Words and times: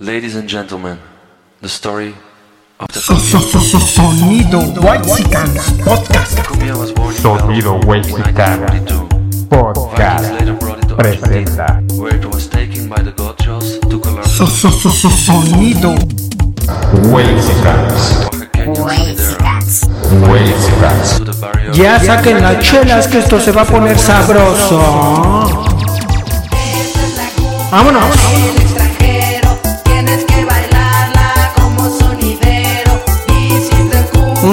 Ladies 0.00 0.34
and 0.34 0.48
gentlemen, 0.48 0.98
the 1.62 1.68
story 1.68 2.14
of 2.80 2.88
the 2.88 2.98
So- 2.98 3.14
so- 3.16 3.38
so- 3.38 3.60
so- 3.60 3.78
Sonido 3.78 4.58
Whitesicans 4.82 5.70
Podcast. 5.86 6.34
Cumbia 6.42 6.76
was 6.76 6.90
born 6.90 7.14
in 7.14 7.22
Sonido 7.22 7.38
Belgium 7.38 7.76
in 7.76 7.88
Whitesicans 7.88 8.34
1942. 8.34 9.08
Five 9.48 9.74
Podcast 9.74 10.58
presenta 10.58 10.96
Argentina, 10.98 11.80
where 11.96 12.16
it 12.16 12.24
was 12.24 12.48
taken 12.48 12.88
by 12.88 13.02
the 13.04 13.12
Gauchos 13.12 13.78
to 13.88 14.00
Colombia. 14.00 14.24
So- 14.26 14.46
so- 14.46 14.70
so- 14.70 14.90
so- 14.90 15.10
Sonido 15.10 15.94
barrio 21.40 21.72
Ya 21.72 22.00
saquen 22.00 22.40
las 22.42 22.58
chelas 22.58 23.06
que 23.06 23.18
esto 23.20 23.38
se 23.38 23.52
va 23.52 23.62
a 23.62 23.64
poner 23.64 23.96
sabroso. 23.96 24.80
Vámonos. 27.70 28.63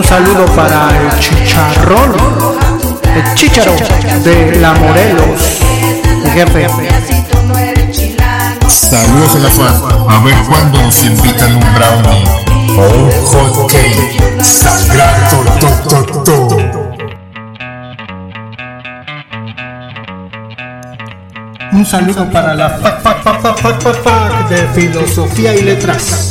Un 0.02 0.08
saludo 0.08 0.46
para 0.56 0.90
el 0.98 1.20
chicharrón. 1.20 2.16
El 3.16 3.36
chicharo 3.36 3.76
de 4.24 4.56
la 4.56 4.74
Morelos. 4.74 5.60
Mi 6.24 6.32
jefe. 6.32 6.68
Saludos 8.68 9.36
a 9.36 9.40
la 9.40 9.50
FAD. 9.50 10.10
A 10.10 10.24
ver 10.24 10.36
cuándo 10.50 10.82
nos 10.82 11.04
invitan 11.06 11.56
un 11.56 11.74
brownie 11.76 12.24
o 12.80 12.82
un 12.98 13.12
hot 13.28 13.72
cake. 13.72 14.44
Sagrado 14.44 15.44
to, 15.60 16.04
to, 16.24 16.24
to. 16.24 16.58
Un 21.74 21.86
saludo 21.86 22.28
para 22.32 22.56
la 22.56 22.70
fac 22.72 24.50
de 24.50 24.68
filosofía 24.74 25.54
y 25.54 25.62
letras. 25.62 26.31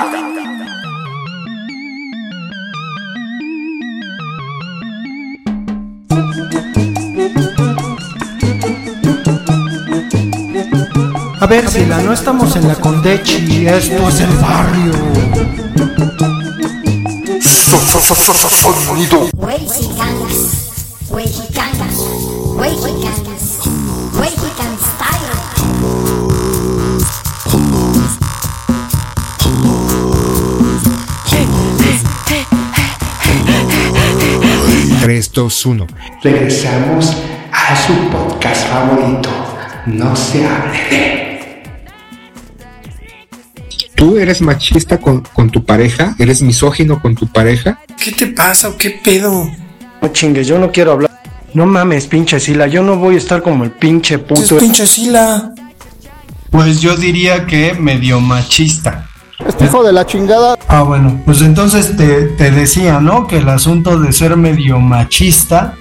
Ver, 11.51 11.69
si 11.69 11.85
la 11.85 12.01
no 12.01 12.13
estamos 12.13 12.55
en 12.55 12.65
la 12.65 12.75
Condechi, 12.75 13.67
esto 13.67 14.07
es 14.07 14.21
el 14.21 14.29
barrio. 14.37 14.93
So- 17.41 17.77
so- 17.77 17.99
so- 17.99 18.15
so- 18.15 18.49
so- 18.49 18.73
Sonido. 18.85 19.29
3, 35.01 35.31
2, 35.33 35.65
1. 35.65 35.87
Regresamos 36.23 37.15
a 37.51 37.75
su 37.75 37.93
podcast 38.09 38.67
favorito. 38.67 39.29
No 39.87 40.15
se 40.15 40.45
hable 40.45 40.79
de. 40.89 41.30
¿Tú 44.01 44.17
eres 44.17 44.41
machista 44.41 44.97
con, 44.97 45.21
con 45.21 45.51
tu 45.51 45.63
pareja? 45.63 46.15
¿Eres 46.17 46.41
misógino 46.41 46.99
con 46.99 47.13
tu 47.13 47.27
pareja? 47.27 47.77
¿Qué 48.03 48.11
te 48.11 48.25
pasa 48.25 48.69
o 48.69 48.75
qué 48.75 48.99
pedo? 49.03 49.47
No 50.01 50.07
chingues, 50.07 50.47
yo 50.47 50.57
no 50.57 50.71
quiero 50.71 50.93
hablar. 50.93 51.11
No 51.53 51.67
mames, 51.67 52.07
pinche 52.07 52.39
Sila, 52.39 52.65
yo 52.65 52.81
no 52.81 52.95
voy 52.95 53.13
a 53.13 53.17
estar 53.19 53.43
como 53.43 53.63
el 53.63 53.69
pinche 53.69 54.17
puto. 54.17 54.57
pinche 54.57 54.87
Sila? 54.87 55.53
Pues 56.49 56.81
yo 56.81 56.97
diría 56.97 57.45
que 57.45 57.75
medio 57.75 58.19
machista. 58.19 59.07
Este 59.47 59.65
hijo 59.65 59.83
de 59.83 59.93
la 59.93 60.03
chingada. 60.03 60.57
Ah, 60.67 60.81
bueno, 60.81 61.21
pues 61.23 61.43
entonces 61.43 61.95
te, 61.95 62.23
te 62.23 62.49
decía, 62.49 62.99
¿no? 63.01 63.27
Que 63.27 63.37
el 63.37 63.49
asunto 63.49 63.99
de 63.99 64.11
ser 64.13 64.35
medio 64.35 64.79
machista, 64.79 65.75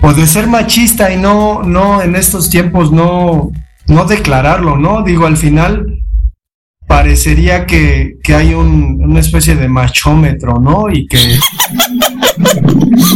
o 0.00 0.14
de 0.14 0.26
ser 0.26 0.46
machista 0.46 1.12
y 1.12 1.18
no, 1.18 1.62
no, 1.62 2.00
en 2.00 2.16
estos 2.16 2.48
tiempos 2.48 2.90
no, 2.90 3.50
no 3.86 4.04
declararlo, 4.06 4.78
¿no? 4.78 5.02
Digo, 5.02 5.26
al 5.26 5.36
final 5.36 6.01
parecería 6.92 7.64
que, 7.64 8.18
que 8.22 8.34
hay 8.34 8.52
un- 8.52 9.02
una 9.02 9.20
especie 9.20 9.56
de 9.56 9.66
machómetro, 9.66 10.60
¿no? 10.60 10.90
Y 10.92 11.06
que 11.06 11.18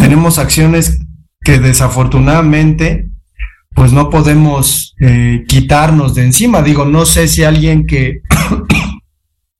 tenemos 0.01 0.39
acciones 0.39 0.99
que 1.45 1.59
desafortunadamente 1.59 3.11
pues 3.75 3.93
no 3.93 4.09
podemos 4.09 4.95
eh, 5.01 5.45
quitarnos 5.47 6.15
de 6.15 6.23
encima. 6.25 6.63
Digo, 6.63 6.87
no 6.87 7.05
sé 7.05 7.29
si 7.29 7.45
alguien 7.45 7.87
que 7.87 8.23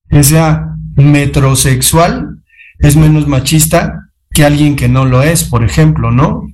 que 0.09 0.23
sea 0.23 0.65
metrosexual 0.97 2.43
es 2.79 2.97
menos 2.97 3.29
machista 3.29 4.09
que 4.31 4.45
alguien 4.47 4.77
que 4.77 4.89
no 4.89 5.05
lo 5.05 5.23
es, 5.23 5.45
por 5.45 5.63
ejemplo, 5.63 6.11
¿no? 6.11 6.47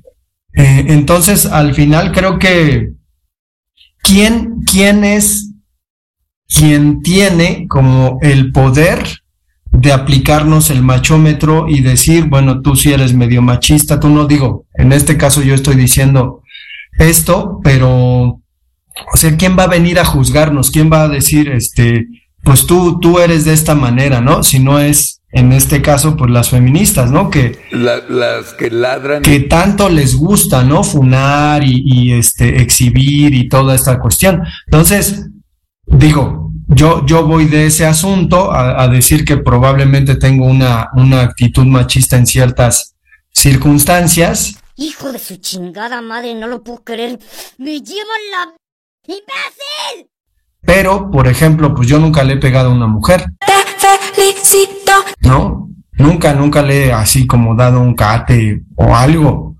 Eh, 0.55 0.87
entonces, 0.89 1.47
al 1.47 1.75
final 1.75 2.11
creo 2.11 2.41
que 2.41 2.91
quién, 4.03 4.63
quién 4.67 5.05
es 5.05 5.52
quien 6.55 7.03
tiene 7.03 7.67
como 7.69 8.19
el 8.23 8.53
poder 8.53 9.23
de 9.73 9.93
aplicarnos 9.93 10.71
el 10.71 10.83
machómetro 10.83 11.67
y 11.69 11.81
decir, 11.81 12.27
bueno, 12.27 12.61
tú 12.61 12.77
sí 12.77 12.93
eres 12.93 13.15
medio 13.15 13.41
machista, 13.41 13.99
tú 13.99 14.11
no 14.11 14.27
digo, 14.27 14.67
en 14.75 14.93
este 14.93 15.17
caso 15.17 15.43
yo 15.43 15.55
estoy 15.55 15.77
diciendo 15.77 16.43
esto, 16.99 17.61
pero, 17.65 17.91
o 17.93 19.17
sea, 19.17 19.37
¿quién 19.37 19.59
va 19.59 19.65
a 19.65 19.69
venir 19.69 19.99
a 19.99 20.05
juzgarnos? 20.05 20.71
¿Quién 20.71 20.93
va 20.93 21.05
a 21.05 21.09
decir, 21.09 21.51
este, 21.51 22.07
pues 22.45 22.67
tú, 22.67 23.01
tú 23.01 23.19
eres 23.19 23.47
de 23.47 23.55
esta 23.55 23.75
manera, 23.75 24.21
¿no? 24.21 24.43
Si 24.43 24.59
no 24.59 24.79
es, 24.79 25.23
en 25.31 25.53
este 25.53 25.81
caso, 25.81 26.19
pues 26.19 26.31
las 26.31 26.51
feministas, 26.51 27.11
¿no? 27.11 27.31
Que, 27.31 27.59
las 27.71 28.53
que 28.53 28.71
ladran. 28.71 29.23
que 29.23 29.41
tanto 29.41 29.89
les 29.89 30.15
gusta, 30.15 30.65
¿no? 30.65 30.85
Funar 30.85 31.65
y, 31.65 31.83
y, 31.87 32.13
este, 32.13 32.61
exhibir 32.61 33.35
y 33.35 33.49
toda 33.49 33.75
esta 33.75 33.99
cuestión. 33.99 34.43
Entonces, 34.67 35.31
digo, 35.87 36.42
yo, 36.75 37.05
yo 37.07 37.27
voy 37.27 37.47
de 37.47 37.67
ese 37.67 37.87
asunto 37.87 38.53
a, 38.53 38.83
a 38.83 38.89
decir 38.89 39.25
que 39.25 39.37
probablemente 39.37 40.17
tengo 40.17 40.47
una, 40.47 40.91
una 40.95 41.23
actitud 41.23 41.65
machista 41.67 42.17
en 42.17 42.27
ciertas 42.27 42.95
circunstancias, 43.33 44.57
Hijo 44.77 45.13
de 45.13 45.19
su 45.19 45.37
chingada 45.37 46.01
madre, 46.01 46.35
no 46.35 46.47
lo 46.47 46.63
puedo 46.63 46.83
creer. 46.83 47.19
Me 47.59 47.81
llevan 47.81 48.21
la... 48.31 48.55
¡Imbécil! 49.07 50.09
pero, 50.65 51.11
por 51.11 51.29
ejemplo, 51.29 51.75
pues 51.75 51.89
yo 51.89 51.99
nunca 51.99 52.25
le 52.25 52.35
he 52.35 52.37
pegado 52.39 52.71
a 52.71 52.75
una 52.75 52.87
mujer. 52.87 53.27
felicito. 54.15 54.93
¿no? 55.21 55.69
Nunca, 55.93 56.33
nunca 56.33 56.63
le 56.63 56.87
he 56.87 56.93
así 56.93 57.27
como 57.27 57.55
dado 57.55 57.81
un 57.81 57.95
cate 57.95 58.63
o 58.77 58.95
algo. 58.95 59.52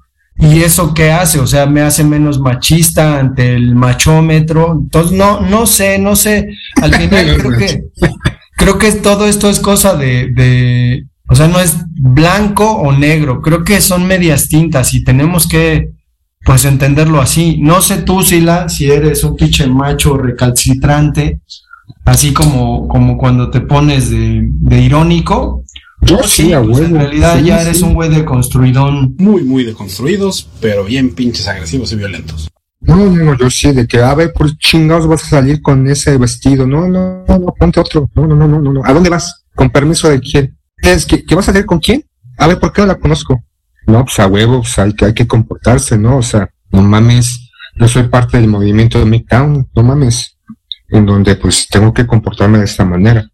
¿Y 0.43 0.63
eso 0.63 0.93
qué 0.93 1.13
hace? 1.13 1.39
O 1.39 1.47
sea, 1.47 1.67
me 1.67 1.83
hace 1.83 2.03
menos 2.03 2.41
machista 2.41 3.21
ante 3.21 3.55
el 3.55 3.77
machómetro. 3.77 4.73
Entonces, 4.73 5.17
no, 5.17 5.41
no 5.41 5.67
sé, 5.67 5.99
no 5.99 6.17
sé. 6.17 6.49
Al 6.81 6.93
final 6.99 7.37
creo 7.39 7.59
que, 7.59 7.85
creo 8.57 8.79
que 8.79 8.93
todo 8.93 9.27
esto 9.27 9.49
es 9.49 9.61
cosa 9.61 9.95
de, 9.95 10.33
de, 10.33 11.07
o 11.29 11.37
sea, 11.37 11.47
no 11.47 11.61
es 11.61 11.77
blanco 11.87 12.69
o 12.73 12.93
negro. 12.93 13.41
Creo 13.41 13.63
que 13.63 13.81
son 13.81 14.05
medias 14.05 14.49
tintas 14.49 14.95
y 14.95 15.05
tenemos 15.05 15.47
que, 15.47 15.93
pues, 16.45 16.65
entenderlo 16.65 17.21
así. 17.21 17.59
No 17.61 17.81
sé 17.81 17.99
tú, 17.99 18.23
Sila, 18.23 18.69
si 18.69 18.91
eres 18.91 19.23
un 19.23 19.37
pinche 19.37 19.69
macho 19.69 20.17
recalcitrante, 20.17 21.41
así 22.05 22.33
como, 22.33 22.89
como 22.89 23.17
cuando 23.17 23.49
te 23.49 23.61
pones 23.61 24.11
de, 24.11 24.41
de 24.43 24.81
irónico. 24.81 25.62
Yo 26.03 26.19
O 26.19 26.23
sí, 26.25 26.53
a 26.53 26.61
pues, 26.63 26.79
huevo. 26.79 26.87
En 26.97 27.01
realidad 27.01 27.39
Sí, 27.39 27.45
ya 27.45 27.59
sí. 27.59 27.67
eres 27.67 27.83
un 27.83 27.95
güey 27.95 28.11
de 28.11 28.25
construidón. 28.25 29.15
Muy, 29.19 29.43
muy 29.45 29.65
deconstruidos, 29.65 30.49
pero 30.61 30.85
bien 30.85 31.15
pinches 31.15 31.47
agresivos 31.49 31.93
y 31.93 31.97
violentos. 31.97 32.49
No, 32.81 32.97
no, 32.97 33.39
yo 33.39 33.49
sí, 33.49 33.71
de 33.73 33.87
que, 33.87 34.01
a 34.01 34.13
ver, 34.15 34.33
por 34.33 34.57
chingados 34.59 35.07
vas 35.07 35.23
a 35.25 35.29
salir 35.29 35.63
con 35.63 35.89
ese 35.89 36.17
vestido. 36.19 36.67
No, 36.67 36.89
no, 36.89 37.25
no, 37.29 37.39
no, 37.39 37.55
ponte 37.57 37.79
otro. 37.79 38.11
No, 38.15 38.27
no, 38.27 38.35
no, 38.35 38.49
no, 38.49 38.61
no, 38.61 38.73
no. 38.73 38.81
¿A 38.85 38.93
dónde 38.93 39.09
vas? 39.09 39.45
¿Con 39.55 39.71
permiso 39.71 40.09
de 40.11 40.19
quién? 40.21 40.59
¿Es 40.79 41.07
que, 41.07 41.25
que 41.25 41.35
vas 41.37 41.49
a 41.49 41.53
salir 41.53 41.65
con 41.67 41.79
quién? 41.79 42.05
A 42.39 42.49
ver, 42.49 42.59
¿por 42.59 42.73
qué 42.73 42.81
no 42.83 42.89
la 42.89 42.97
conozco? 42.97 43.41
No, 43.87 44.05
pues 44.05 44.19
a 44.19 44.27
huevo, 44.27 44.63
pues 44.63 44.77
hay 44.81 44.93
que, 44.95 45.05
hay 45.05 45.15
que 45.15 45.29
comportarse, 45.29 45.97
¿no? 45.97 46.17
O 46.19 46.23
sea, 46.23 46.51
no 46.73 46.83
mames. 46.83 47.51
Yo 47.77 47.87
soy 47.87 48.05
parte 48.09 48.37
del 48.39 48.49
movimiento 48.49 48.99
de 48.99 49.05
Midtown, 49.05 49.69
no 49.75 49.83
mames. 49.85 50.37
En 50.89 51.07
donde, 51.07 51.37
pues, 51.37 51.69
tengo 51.69 51.95
que 51.95 52.07
comportarme 52.07 52.59
de 52.59 52.65
esta 52.65 52.85
manera. 52.85 53.25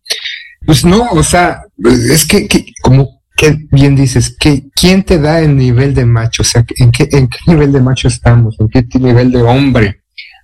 Pues 0.69 0.85
no, 0.85 1.09
o 1.13 1.23
sea, 1.23 1.63
es 1.83 2.27
que, 2.27 2.47
que 2.47 2.67
como 2.83 3.23
que 3.35 3.57
bien 3.71 3.97
dices, 3.97 4.37
que 4.39 4.65
¿quién 4.75 5.03
te 5.03 5.19
da 5.19 5.41
el 5.41 5.57
nivel 5.57 5.95
de 5.95 6.05
macho? 6.05 6.43
O 6.43 6.45
sea, 6.45 6.63
¿en 6.77 6.93
qué, 6.93 7.09
en 7.11 7.27
qué 7.27 7.39
nivel 7.47 7.73
de 7.73 7.81
macho 7.81 8.07
estamos? 8.07 8.55
¿En 8.61 8.69
qué 8.69 8.85
nivel 8.99 9.33
de 9.33 9.41
hombre? 9.41 10.03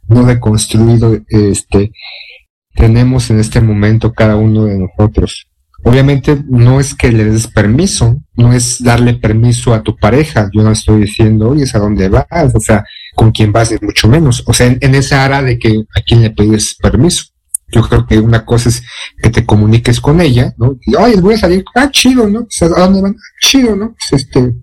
no 0.09 0.25
deconstruido 0.25 1.15
este, 1.29 1.93
tenemos 2.75 3.29
en 3.29 3.39
este 3.39 3.61
momento 3.61 4.15
cada 4.15 4.37
uno 4.37 4.65
de 4.65 4.79
nosotros. 4.79 5.47
Obviamente 5.83 6.43
no 6.49 6.81
es 6.81 6.95
que 6.95 7.13
le 7.13 7.25
des 7.25 7.47
permiso, 7.47 8.23
no 8.33 8.55
es 8.55 8.83
darle 8.83 9.13
permiso 9.13 9.75
a 9.75 9.83
tu 9.83 9.95
pareja. 9.95 10.49
Yo 10.55 10.63
no 10.63 10.71
estoy 10.71 11.03
diciendo, 11.03 11.51
oye, 11.51 11.67
¿a 11.71 11.79
dónde 11.79 12.09
vas? 12.09 12.55
O 12.55 12.61
sea, 12.61 12.83
con 13.15 13.31
quién 13.31 13.53
vas, 13.53 13.73
ni 13.73 13.77
mucho 13.83 14.09
menos. 14.09 14.43
O 14.47 14.55
sea, 14.55 14.69
en, 14.69 14.79
en 14.81 14.95
esa 14.95 15.23
área 15.23 15.43
de 15.43 15.59
que 15.59 15.85
a 15.95 16.01
quién 16.01 16.23
le 16.23 16.31
pides 16.31 16.77
permiso. 16.81 17.34
Yo 17.69 17.83
creo 17.83 18.07
que 18.07 18.19
una 18.19 18.45
cosa 18.45 18.69
es 18.69 18.83
que 19.23 19.31
te 19.31 19.45
comuniques 19.45 20.01
con 20.01 20.21
ella, 20.21 20.55
¿no? 20.59 20.77
Y, 20.83 20.95
oye, 20.97 21.21
voy 21.21 21.35
a 21.35 21.39
salir, 21.39 21.65
ah, 21.75 21.91
chido, 21.91 22.29
¿no? 22.29 22.41
O 22.41 22.47
sea, 22.49 22.69
¿a 22.69 22.81
dónde 22.81 23.03
van? 23.03 23.17
Ah, 23.19 23.23
chido, 23.41 23.75
¿no? 23.77 23.95
Pues 24.09 24.23
este, 24.23 24.55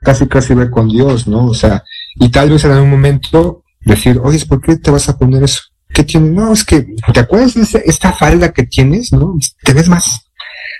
casi 0.00 0.26
casi 0.26 0.54
ve 0.54 0.70
con 0.70 0.88
Dios, 0.88 1.26
¿no? 1.28 1.46
O 1.46 1.54
sea, 1.54 1.82
y 2.16 2.28
tal 2.30 2.50
vez 2.50 2.64
en 2.64 2.72
algún 2.72 2.90
momento 2.90 3.62
decir, 3.80 4.20
oye, 4.22 4.44
¿por 4.46 4.60
qué 4.60 4.76
te 4.76 4.90
vas 4.90 5.08
a 5.08 5.18
poner 5.18 5.42
eso? 5.44 5.60
¿Qué 5.92 6.04
tienes? 6.04 6.30
No, 6.32 6.52
es 6.52 6.64
que, 6.64 6.86
¿te 7.12 7.20
acuerdas 7.20 7.54
de 7.54 7.62
ese- 7.62 7.82
esta 7.86 8.12
falda 8.12 8.52
que 8.52 8.64
tienes, 8.64 9.12
no? 9.12 9.38
Te 9.64 9.72
ves 9.72 9.88
más, 9.88 10.20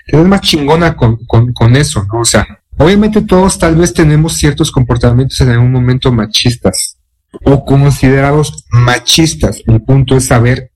te 0.07 0.17
ves 0.17 0.27
más 0.27 0.41
chingona 0.41 0.95
con, 0.95 1.17
con, 1.25 1.51
con 1.53 1.75
eso, 1.75 2.05
¿no? 2.11 2.19
O 2.21 2.25
sea, 2.25 2.45
obviamente 2.77 3.21
todos 3.21 3.57
tal 3.57 3.75
vez 3.75 3.93
tenemos 3.93 4.33
ciertos 4.33 4.71
comportamientos 4.71 5.39
en 5.41 5.49
algún 5.49 5.71
momento 5.71 6.11
machistas 6.11 6.97
o 7.43 7.63
considerados 7.65 8.65
machistas. 8.71 9.61
El 9.67 9.81
punto 9.83 10.15
es 10.17 10.25
saber 10.27 10.68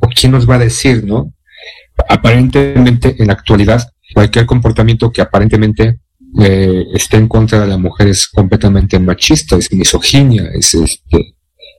o 0.00 0.08
quién 0.08 0.32
nos 0.32 0.48
va 0.48 0.56
a 0.56 0.58
decir, 0.60 1.04
¿no? 1.04 1.32
Aparentemente, 2.08 3.16
en 3.18 3.26
la 3.28 3.32
actualidad, 3.34 3.82
cualquier 4.14 4.46
comportamiento 4.46 5.10
que 5.10 5.20
aparentemente 5.20 6.00
eh, 6.40 6.84
esté 6.94 7.16
en 7.16 7.28
contra 7.28 7.60
de 7.60 7.66
la 7.66 7.78
mujer 7.78 8.08
es 8.08 8.28
completamente 8.28 8.98
machista, 8.98 9.56
es 9.56 9.72
misoginia, 9.72 10.48
es 10.54 10.74
este, 10.74 11.34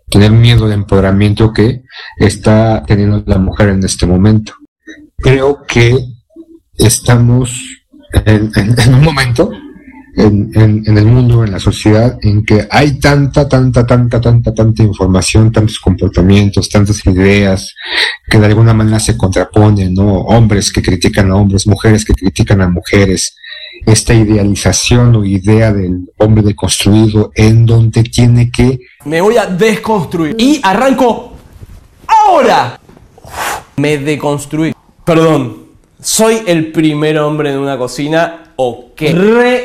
tener 0.10 0.32
miedo 0.32 0.66
al 0.66 0.74
empoderamiento 0.74 1.54
que 1.54 1.84
está 2.18 2.84
teniendo 2.86 3.24
la 3.26 3.38
mujer 3.38 3.70
en 3.70 3.84
este 3.84 4.06
momento. 4.06 4.54
Creo 5.18 5.64
que 5.68 5.96
estamos 6.78 7.52
en, 8.26 8.52
en- 8.56 8.80
en 8.80 8.94
un 8.96 9.04
momento 9.04 9.52
en, 10.20 10.52
en- 10.54 10.84
en 10.86 10.98
el 10.98 11.06
mundo, 11.06 11.44
en 11.44 11.52
la 11.52 11.60
sociedad, 11.60 12.18
en 12.22 12.44
que 12.46 12.68
hay 12.70 13.00
tanta, 13.00 13.48
tanta, 13.48 13.86
tanta, 13.86 14.20
tanta, 14.22 14.54
tanta 14.54 14.84
información, 14.84 15.52
tantos 15.52 15.80
comportamientos, 15.80 16.70
tantas 16.70 17.06
ideas 17.06 17.74
que 18.30 18.38
de 18.40 18.46
alguna 18.48 18.74
manera 18.74 19.00
se 19.00 19.16
contraponen, 19.18 19.94
¿no? 19.94 20.20
Hombres 20.22 20.72
que 20.72 20.82
critican 20.82 21.32
a 21.32 21.36
hombres, 21.36 21.66
mujeres 21.68 22.04
que 22.06 22.14
critican 22.14 22.62
a 22.62 22.70
mujeres, 22.70 23.36
esta 23.86 24.14
idealización 24.14 25.16
o 25.16 25.24
idea 25.24 25.72
del 25.72 26.10
hombre 26.18 26.44
deconstruido 26.44 27.32
en 27.36 27.66
donde 27.66 28.04
tiene 28.04 28.52
que 28.52 28.80
Me 29.06 29.22
voy 29.22 29.38
a 29.38 29.46
desconstruir. 29.46 30.36
Y 30.38 30.60
arranco 30.64 31.34
ahora. 32.08 32.80
Me 33.78 33.98
deconstruí. 33.98 34.74
Perdón. 35.06 35.70
¿Soy 36.02 36.40
el 36.46 36.72
primer 36.72 37.18
hombre 37.20 37.52
en 37.52 37.60
una 37.60 37.78
cocina 37.78 38.49
o 38.62 38.92
qué? 38.94 39.14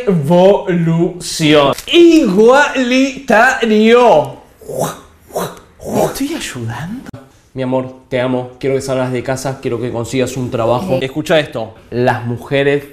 Revolución. 0.06 1.74
Igualitario. 1.92 4.36
¿Me 5.84 6.04
estoy 6.04 6.34
ayudando? 6.34 7.10
Mi 7.54 7.62
amor, 7.62 8.02
te 8.08 8.20
amo. 8.20 8.52
Quiero 8.60 8.76
que 8.76 8.82
salgas 8.82 9.10
de 9.10 9.24
casa. 9.24 9.58
Quiero 9.60 9.80
que 9.80 9.90
consigas 9.90 10.36
un 10.36 10.48
trabajo. 10.48 11.00
Escucha 11.02 11.40
esto. 11.40 11.74
Las 11.90 12.24
mujeres 12.24 12.84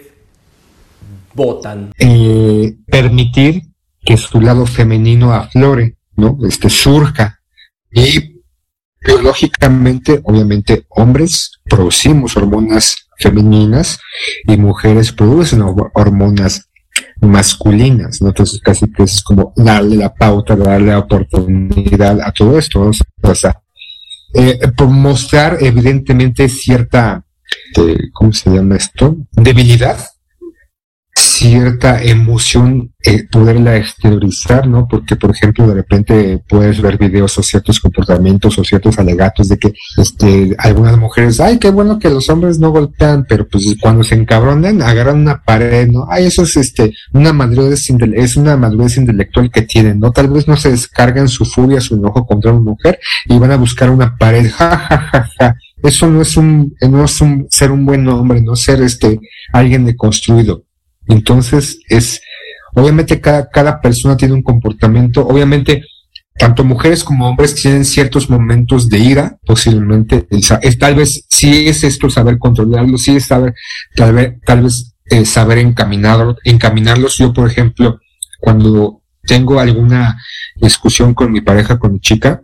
votan. 1.36 1.92
eh, 2.00 2.74
permitir 2.88 3.62
que 4.03 4.18
su 4.18 4.42
lado 4.42 4.65
femenino 4.65 5.31
aflore, 5.31 5.98
¿no? 6.15 6.36
Este 6.48 6.68
surja. 6.71 7.42
Y 7.92 8.30
biológicamente, 9.01 10.21
obviamente, 10.24 10.86
hombres 10.89 11.51
producimos 11.69 12.36
hormonas 12.38 13.07
femeninas 13.18 14.00
y 14.48 14.57
mujeres 14.57 15.12
producen 15.12 15.62
hor- 15.62 15.92
hormonas 15.94 16.68
masculinas, 17.19 18.21
¿no? 18.21 18.30
Entonces 18.30 18.59
casi 18.62 18.92
que 18.92 19.03
es 19.03 19.21
como 19.24 19.53
darle 19.56 19.95
la 19.95 20.13
pauta, 20.13 20.56
darle 20.56 20.88
la 20.88 21.00
oportunidad 21.00 22.19
a 22.21 22.31
todo 22.31 22.57
esto, 22.57 22.83
¿no? 22.83 22.92
O 23.30 23.36
sea, 23.36 23.62
eh, 24.33 24.59
por 24.75 24.88
mostrar 24.88 25.57
evidentemente 25.62 26.48
cierta, 26.50 27.24
este, 27.74 28.09
¿cómo 28.13 28.33
se 28.33 28.50
llama 28.50 28.75
esto? 28.77 29.18
Debilidad, 29.31 29.98
cierta 31.41 32.03
emoción, 32.03 32.93
eh, 33.03 33.23
poderla 33.27 33.75
exteriorizar, 33.75 34.67
¿no? 34.67 34.88
Porque, 34.88 35.15
por 35.15 35.31
ejemplo, 35.31 35.65
de 35.65 35.73
repente 35.73 36.43
puedes 36.47 36.79
ver 36.79 36.99
videos 36.99 37.35
o 37.39 37.41
ciertos 37.41 37.79
comportamientos 37.79 38.59
o 38.59 38.63
ciertos 38.63 38.99
alegatos 38.99 39.49
de 39.49 39.57
que 39.57 39.73
este, 39.97 40.55
algunas 40.59 40.99
mujeres, 40.99 41.39
ay, 41.39 41.57
qué 41.57 41.71
bueno 41.71 41.97
que 41.97 42.11
los 42.11 42.29
hombres 42.29 42.59
no 42.59 42.69
golpean, 42.69 43.25
pero 43.27 43.47
pues 43.47 43.75
cuando 43.81 44.03
se 44.03 44.13
encabronan, 44.13 44.83
agarran 44.83 45.17
una 45.17 45.41
pared, 45.41 45.89
¿no? 45.89 46.05
Ay, 46.11 46.25
eso 46.25 46.43
es 46.43 46.55
este, 46.57 46.93
una 47.11 47.33
madurez, 47.33 47.89
es 47.89 48.35
una 48.38 48.55
madurez 48.55 48.97
intelectual 48.97 49.49
que 49.49 49.63
tienen, 49.63 49.99
¿no? 49.99 50.11
Tal 50.11 50.27
vez 50.27 50.47
no 50.47 50.55
se 50.57 50.69
descargan 50.69 51.27
su 51.27 51.43
furia, 51.43 51.81
su 51.81 51.95
enojo 51.95 52.27
contra 52.27 52.51
una 52.51 52.61
mujer 52.61 52.99
y 53.25 53.39
van 53.39 53.51
a 53.51 53.57
buscar 53.57 53.89
una 53.89 54.15
pared, 54.15 54.51
ja, 54.51 54.77
ja, 54.77 54.97
ja, 55.11 55.29
ja. 55.39 55.55
Eso 55.81 56.07
no 56.07 56.21
es 56.21 56.38
un, 56.38 56.75
no 56.88 57.03
es 57.03 57.19
un, 57.19 57.47
ser 57.49 57.71
un 57.71 57.83
buen 57.83 58.07
hombre, 58.07 58.43
no 58.43 58.55
ser 58.55 58.83
este, 58.83 59.19
alguien 59.51 59.85
deconstruido. 59.85 60.65
Entonces, 61.11 61.79
es, 61.89 62.21
obviamente 62.73 63.19
cada, 63.19 63.49
cada 63.49 63.81
persona 63.81 64.15
tiene 64.15 64.33
un 64.33 64.43
comportamiento, 64.43 65.27
obviamente, 65.27 65.83
tanto 66.37 66.63
mujeres 66.63 67.03
como 67.03 67.27
hombres 67.27 67.53
tienen 67.53 67.85
ciertos 67.85 68.29
momentos 68.29 68.87
de 68.87 68.99
ira, 68.99 69.37
posiblemente, 69.45 70.25
es, 70.29 70.77
tal 70.79 70.95
vez, 70.95 71.25
sí 71.29 71.67
es 71.67 71.83
esto 71.83 72.09
saber 72.09 72.37
controlarlo, 72.39 72.97
sí 72.97 73.15
es 73.15 73.25
saber, 73.25 73.53
tal 73.95 74.13
vez, 74.13 74.35
tal 74.45 74.61
vez 74.63 74.95
eh, 75.05 75.25
saber 75.25 75.57
encaminar, 75.57 76.35
encaminarlos. 76.45 77.17
Yo, 77.17 77.33
por 77.33 77.49
ejemplo, 77.49 77.99
cuando 78.39 79.01
tengo 79.23 79.59
alguna 79.59 80.17
discusión 80.55 81.13
con 81.13 81.31
mi 81.31 81.41
pareja, 81.41 81.77
con 81.77 81.93
mi 81.93 81.99
chica, 81.99 82.41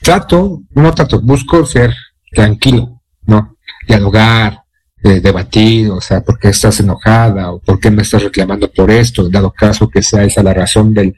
trato, 0.00 0.62
no 0.74 0.94
trato, 0.94 1.20
busco 1.20 1.66
ser 1.66 1.94
tranquilo, 2.32 3.02
¿no? 3.26 3.56
Dialogar, 3.86 4.61
eh, 5.04 5.20
debatir, 5.20 5.90
o 5.90 6.00
sea, 6.00 6.20
¿por 6.20 6.38
qué 6.38 6.48
estás 6.48 6.78
enojada? 6.80 7.50
¿O 7.52 7.58
por 7.58 7.80
qué 7.80 7.90
me 7.90 8.02
estás 8.02 8.22
reclamando 8.22 8.70
por 8.70 8.90
esto? 8.90 9.28
Dado 9.28 9.50
caso 9.50 9.88
que 9.88 10.02
sea 10.02 10.24
esa 10.24 10.42
la 10.42 10.54
razón 10.54 10.94
del, 10.94 11.16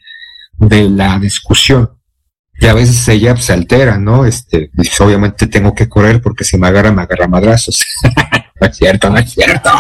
de 0.57 0.89
la 0.89 1.19
discusión. 1.19 1.91
Y 2.61 2.67
a 2.67 2.73
veces 2.73 3.07
ella 3.09 3.35
pues, 3.35 3.47
se 3.47 3.53
altera, 3.53 3.99
¿no? 3.99 4.25
Este, 4.25 4.71
dices, 4.73 5.01
obviamente 5.01 5.49
tengo 5.49 5.75
que 5.75 5.89
correr 5.89 6.23
porque 6.23 6.45
si 6.45 6.57
me 6.57 6.69
agarra, 6.69 6.93
me 6.93 7.03
agarra 7.03 7.29
madrazos. 7.29 7.85
no 8.61 8.67
es 8.67 8.77
cierto, 8.77 9.11
no 9.11 9.19
es 9.19 9.31
cierto. 9.33 9.71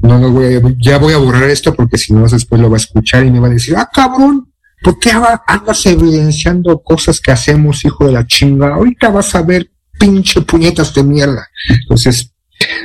No, 0.00 0.18
no 0.18 0.30
voy 0.30 0.54
a, 0.54 0.60
ya 0.78 0.98
voy 0.98 1.12
a 1.12 1.18
borrar 1.18 1.50
esto 1.50 1.74
porque 1.74 1.98
si 1.98 2.12
no 2.12 2.26
después 2.26 2.60
lo 2.60 2.70
va 2.70 2.76
a 2.76 2.78
escuchar 2.78 3.24
y 3.26 3.30
me 3.30 3.40
va 3.40 3.48
a 3.48 3.50
decir, 3.50 3.74
ah, 3.76 3.90
cabrón, 3.92 4.52
¿por 4.82 4.98
qué 4.98 5.10
andas 5.10 5.86
evidenciando 5.86 6.82
cosas 6.82 7.20
que 7.20 7.32
hacemos, 7.32 7.84
hijo 7.84 8.06
de 8.06 8.12
la 8.12 8.26
chinga? 8.26 8.74
Ahorita 8.74 9.10
vas 9.10 9.34
a 9.34 9.42
ver 9.42 9.70
pinche 9.98 10.40
puñetas 10.42 10.94
de 10.94 11.02
mierda. 11.02 11.48
Entonces, 11.68 12.33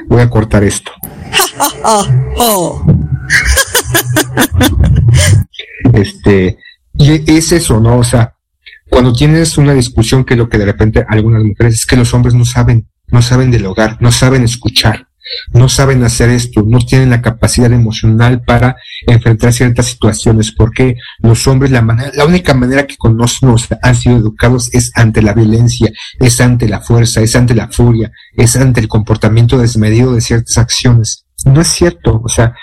voy 0.08 0.22
a 0.22 0.30
cortar 0.30 0.64
esto. 0.64 0.92
Este, 5.94 6.58
y 6.94 7.32
es 7.32 7.52
eso, 7.52 7.80
¿no? 7.80 7.98
O 7.98 8.04
sea, 8.04 8.36
cuando 8.90 9.14
tienes 9.14 9.58
una 9.58 9.74
discusión 9.74 10.24
que 10.24 10.36
lo 10.36 10.50
que 10.50 10.58
de 10.58 10.66
repente 10.66 11.06
algunas 11.08 11.44
mujeres 11.44 11.76
es 11.76 11.86
que 11.86 11.96
los 11.96 12.14
hombres 12.14 12.34
no 12.34 12.46
saben, 12.46 12.88
no 13.08 13.22
saben 13.22 13.52
del 13.52 13.66
hogar, 13.66 13.98
no 14.02 14.12
saben 14.12 14.44
escuchar, 14.44 15.09
no 15.54 15.70
saben 15.70 16.04
hacer 16.04 16.30
esto, 16.30 16.64
no 16.66 16.80
tienen 16.80 17.10
la 17.10 17.22
capacidad 17.22 17.72
emocional 17.72 18.42
para 18.42 18.78
enfrentar 19.08 19.54
ciertas 19.54 19.88
situaciones, 19.88 20.52
porque 20.52 20.96
los 21.20 21.48
hombres 21.48 21.72
la 21.72 21.82
manera, 21.82 22.12
la 22.16 22.26
única 22.26 22.54
manera 22.54 22.88
que 22.88 22.98
conocemos 22.98 23.68
han 23.82 23.96
sido 23.96 24.18
educados 24.18 24.74
es 24.74 24.92
ante 24.96 25.22
la 25.22 25.34
violencia, 25.34 25.92
es 26.20 26.42
ante 26.42 26.68
la 26.68 26.82
fuerza, 26.82 27.22
es 27.22 27.36
ante 27.36 27.56
la 27.56 27.70
furia, 27.70 28.12
es 28.34 28.56
ante 28.56 28.80
el 28.82 28.88
comportamiento 28.88 29.58
desmedido 29.58 30.14
de 30.14 30.22
ciertas 30.22 30.58
acciones. 30.58 31.26
No 31.46 31.62
es 31.62 31.68
cierto, 31.68 32.22
o 32.24 32.30
sea, 32.30 32.54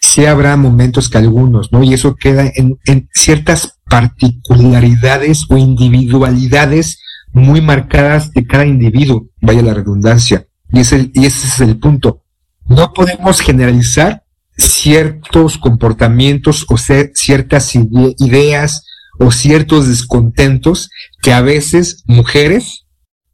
sí 0.00 0.26
habrá 0.26 0.56
momentos 0.56 1.08
que 1.08 1.18
algunos, 1.18 1.72
¿no? 1.72 1.82
Y 1.82 1.94
eso 1.94 2.16
queda 2.16 2.50
en, 2.54 2.78
en 2.84 3.08
ciertas 3.14 3.78
particularidades 3.88 5.46
o 5.48 5.56
individualidades 5.56 7.00
muy 7.32 7.60
marcadas 7.60 8.32
de 8.32 8.46
cada 8.46 8.66
individuo, 8.66 9.28
vaya 9.40 9.62
la 9.62 9.74
redundancia. 9.74 10.46
Y, 10.72 10.78
y 10.78 11.26
ese 11.26 11.46
es 11.46 11.60
el 11.60 11.78
punto. 11.78 12.22
No 12.68 12.92
podemos 12.92 13.40
generalizar 13.40 14.22
ciertos 14.56 15.58
comportamientos 15.58 16.64
o 16.68 16.78
ser, 16.78 17.12
ciertas 17.14 17.74
ide 17.74 18.14
ideas 18.18 18.84
o 19.18 19.30
ciertos 19.30 19.88
descontentos 19.88 20.90
que 21.22 21.32
a 21.32 21.40
veces 21.40 22.02
mujeres 22.06 22.86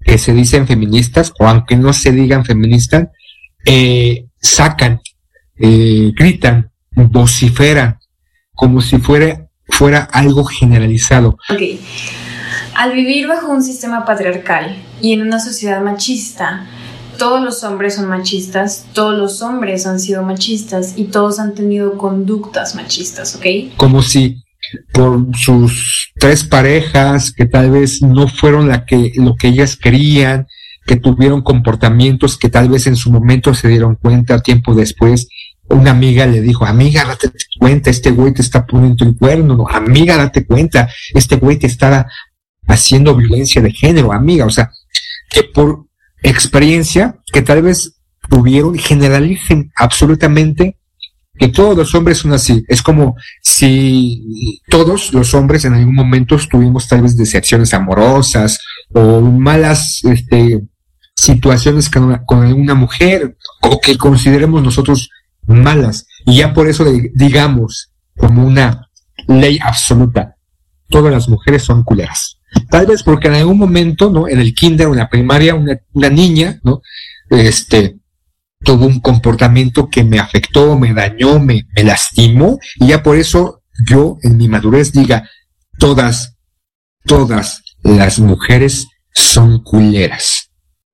que 0.04 0.18
se 0.18 0.32
dicen 0.32 0.66
feministas 0.66 1.32
o 1.38 1.46
aunque 1.46 1.76
no 1.76 1.92
se 1.92 2.12
digan 2.12 2.44
feministas, 2.44 3.08
eh, 3.64 4.26
sacan, 4.40 5.00
eh, 5.56 6.12
gritan, 6.16 6.72
vociferan, 6.94 7.98
como 8.52 8.80
si 8.80 8.98
fuera, 8.98 9.48
fuera 9.68 10.08
algo 10.12 10.44
generalizado. 10.44 11.36
Al 12.74 12.92
vivir 12.92 13.28
bajo 13.28 13.48
un 13.48 13.62
sistema 13.62 14.04
patriarcal 14.04 14.76
y 15.00 15.12
en 15.12 15.22
una 15.22 15.38
sociedad 15.38 15.80
machista, 15.82 16.66
todos 17.22 17.40
los 17.40 17.62
hombres 17.62 17.94
son 17.94 18.08
machistas, 18.08 18.84
todos 18.94 19.16
los 19.16 19.42
hombres 19.42 19.86
han 19.86 20.00
sido 20.00 20.24
machistas 20.24 20.94
y 20.96 21.04
todos 21.04 21.38
han 21.38 21.54
tenido 21.54 21.96
conductas 21.96 22.74
machistas, 22.74 23.36
¿ok? 23.36 23.76
Como 23.76 24.02
si 24.02 24.42
por 24.92 25.28
sus 25.36 26.10
tres 26.18 26.42
parejas 26.42 27.30
que 27.30 27.46
tal 27.46 27.70
vez 27.70 28.02
no 28.02 28.26
fueron 28.26 28.68
la 28.68 28.84
que, 28.86 29.12
lo 29.14 29.36
que 29.36 29.46
ellas 29.46 29.76
querían, 29.76 30.48
que 30.84 30.96
tuvieron 30.96 31.42
comportamientos 31.42 32.36
que 32.36 32.48
tal 32.48 32.68
vez 32.68 32.88
en 32.88 32.96
su 32.96 33.12
momento 33.12 33.54
se 33.54 33.68
dieron 33.68 33.94
cuenta 33.94 34.42
tiempo 34.42 34.74
después. 34.74 35.28
Una 35.68 35.92
amiga 35.92 36.26
le 36.26 36.40
dijo, 36.40 36.66
amiga, 36.66 37.04
date 37.04 37.30
cuenta, 37.56 37.90
este 37.90 38.10
güey 38.10 38.34
te 38.34 38.42
está 38.42 38.66
poniendo 38.66 39.04
el 39.04 39.16
cuerno, 39.16 39.54
no, 39.54 39.68
amiga, 39.68 40.16
date 40.16 40.44
cuenta, 40.44 40.90
este 41.14 41.36
güey 41.36 41.56
te 41.56 41.68
está 41.68 42.04
haciendo 42.66 43.14
violencia 43.14 43.62
de 43.62 43.70
género, 43.70 44.12
amiga, 44.12 44.44
o 44.44 44.50
sea, 44.50 44.72
que 45.30 45.44
por 45.44 45.86
experiencia 46.22 47.16
que 47.32 47.42
tal 47.42 47.62
vez 47.62 48.00
tuvieron, 48.28 48.78
generalicen 48.78 49.72
absolutamente 49.76 50.78
que 51.38 51.48
todos 51.48 51.76
los 51.76 51.94
hombres 51.94 52.18
son 52.18 52.32
así. 52.32 52.64
Es 52.68 52.82
como 52.82 53.16
si 53.42 54.60
todos 54.68 55.12
los 55.12 55.34
hombres 55.34 55.64
en 55.64 55.74
algún 55.74 55.94
momento 55.94 56.36
tuvimos 56.48 56.86
tal 56.88 57.02
vez 57.02 57.16
decepciones 57.16 57.74
amorosas 57.74 58.58
o 58.92 59.20
malas 59.20 60.00
este, 60.04 60.62
situaciones 61.16 61.88
con 61.88 62.04
una, 62.04 62.24
con 62.24 62.44
alguna 62.44 62.74
mujer 62.74 63.36
o 63.62 63.80
que 63.80 63.96
consideremos 63.96 64.62
nosotros 64.62 65.10
malas. 65.46 66.06
Y 66.26 66.36
ya 66.36 66.52
por 66.52 66.68
eso 66.68 66.84
digamos 67.14 67.92
como 68.16 68.46
una 68.46 68.88
ley 69.26 69.58
absoluta, 69.62 70.36
todas 70.88 71.12
las 71.12 71.28
mujeres 71.28 71.62
son 71.62 71.82
culeras. 71.82 72.38
Tal 72.70 72.86
vez 72.86 73.02
porque 73.02 73.28
en 73.28 73.34
algún 73.34 73.58
momento, 73.58 74.10
¿no? 74.10 74.28
En 74.28 74.40
el 74.40 74.54
kinder 74.54 74.86
o 74.86 74.92
en 74.92 74.98
la 74.98 75.08
primaria, 75.08 75.54
una, 75.54 75.78
una 75.92 76.08
niña, 76.10 76.60
¿no? 76.64 76.82
Este, 77.30 77.98
tuvo 78.62 78.86
un 78.86 79.00
comportamiento 79.00 79.88
que 79.88 80.04
me 80.04 80.18
afectó, 80.18 80.78
me 80.78 80.92
dañó, 80.92 81.38
me, 81.38 81.66
me 81.74 81.84
lastimó, 81.84 82.58
y 82.76 82.88
ya 82.88 83.02
por 83.02 83.16
eso 83.16 83.62
yo 83.88 84.18
en 84.22 84.36
mi 84.36 84.48
madurez 84.48 84.92
diga, 84.92 85.28
todas, 85.78 86.36
todas 87.04 87.62
las 87.82 88.18
mujeres 88.18 88.86
son 89.12 89.62
culeras. 89.62 90.50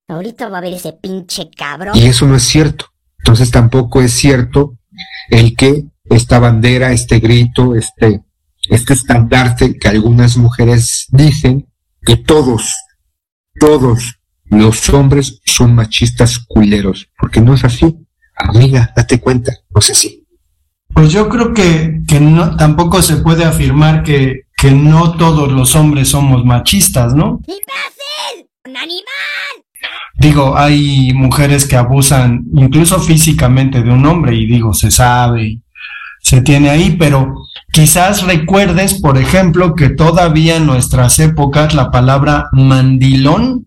Ahorita 0.09 0.49
va 0.49 0.59
a 0.59 0.63
ver 0.63 0.75
ese 0.75 0.95
pinche 0.95 1.51
cabrón. 1.55 1.97
Y 1.97 2.07
eso 2.07 2.27
no 2.27 2.37
es 2.37 2.45
cierto. 2.45 2.87
Entonces 3.19 3.51
tampoco 3.51 4.01
es 4.01 4.13
cierto 4.13 4.79
el 5.29 5.55
que 5.55 5.85
esta 6.05 6.39
bandera, 6.39 6.93
este 6.93 7.19
grito, 7.19 7.75
este, 7.75 8.23
este 8.69 8.95
estandarte 8.95 9.79
que 9.79 9.89
algunas 9.89 10.37
mujeres 10.37 11.07
dicen 11.11 11.69
que 12.03 12.17
todos, 12.17 12.75
todos 13.59 14.21
los 14.45 14.89
hombres 14.91 15.41
son 15.45 15.75
machistas 15.75 16.39
culeros, 16.39 17.11
porque 17.19 17.41
no 17.41 17.55
es 17.55 17.65
así. 17.65 17.97
Amiga, 18.37 18.93
date 18.97 19.21
cuenta, 19.21 19.53
no 19.75 19.81
sé 19.81 19.95
si. 19.95 20.27
Pues 20.95 21.11
yo 21.13 21.29
creo 21.29 21.53
que, 21.53 22.03
que 22.07 22.21
no, 22.21 22.57
tampoco 22.57 23.03
se 23.03 23.17
puede 23.17 23.45
afirmar 23.45 24.03
que, 24.03 24.47
que 24.57 24.71
no 24.71 25.17
todos 25.17 25.53
los 25.53 25.75
hombres 25.77 26.09
somos 26.09 26.45
machistas, 26.45 27.15
¿no? 27.15 27.41
¡Imbécil! 27.47 28.49
¡Un 28.65 28.77
animal! 28.77 29.05
Digo, 30.19 30.57
hay 30.57 31.13
mujeres 31.13 31.67
que 31.67 31.77
abusan 31.77 32.45
incluso 32.55 32.99
físicamente 33.01 33.83
de 33.83 33.91
un 33.91 34.05
hombre 34.05 34.35
y 34.35 34.47
digo, 34.47 34.75
se 34.75 34.91
sabe, 34.91 35.61
se 36.21 36.41
tiene 36.43 36.71
ahí, 36.71 36.97
pero 36.99 37.35
quizás 37.79 38.25
recuerdes, 38.25 39.01
por 39.01 39.19
ejemplo, 39.19 39.77
que 39.77 39.89
todavía 39.89 40.57
en 40.57 40.67
nuestras 40.67 41.21
épocas 41.21 41.75
la 41.75 41.93
palabra 41.93 42.49
mandilón 42.51 43.67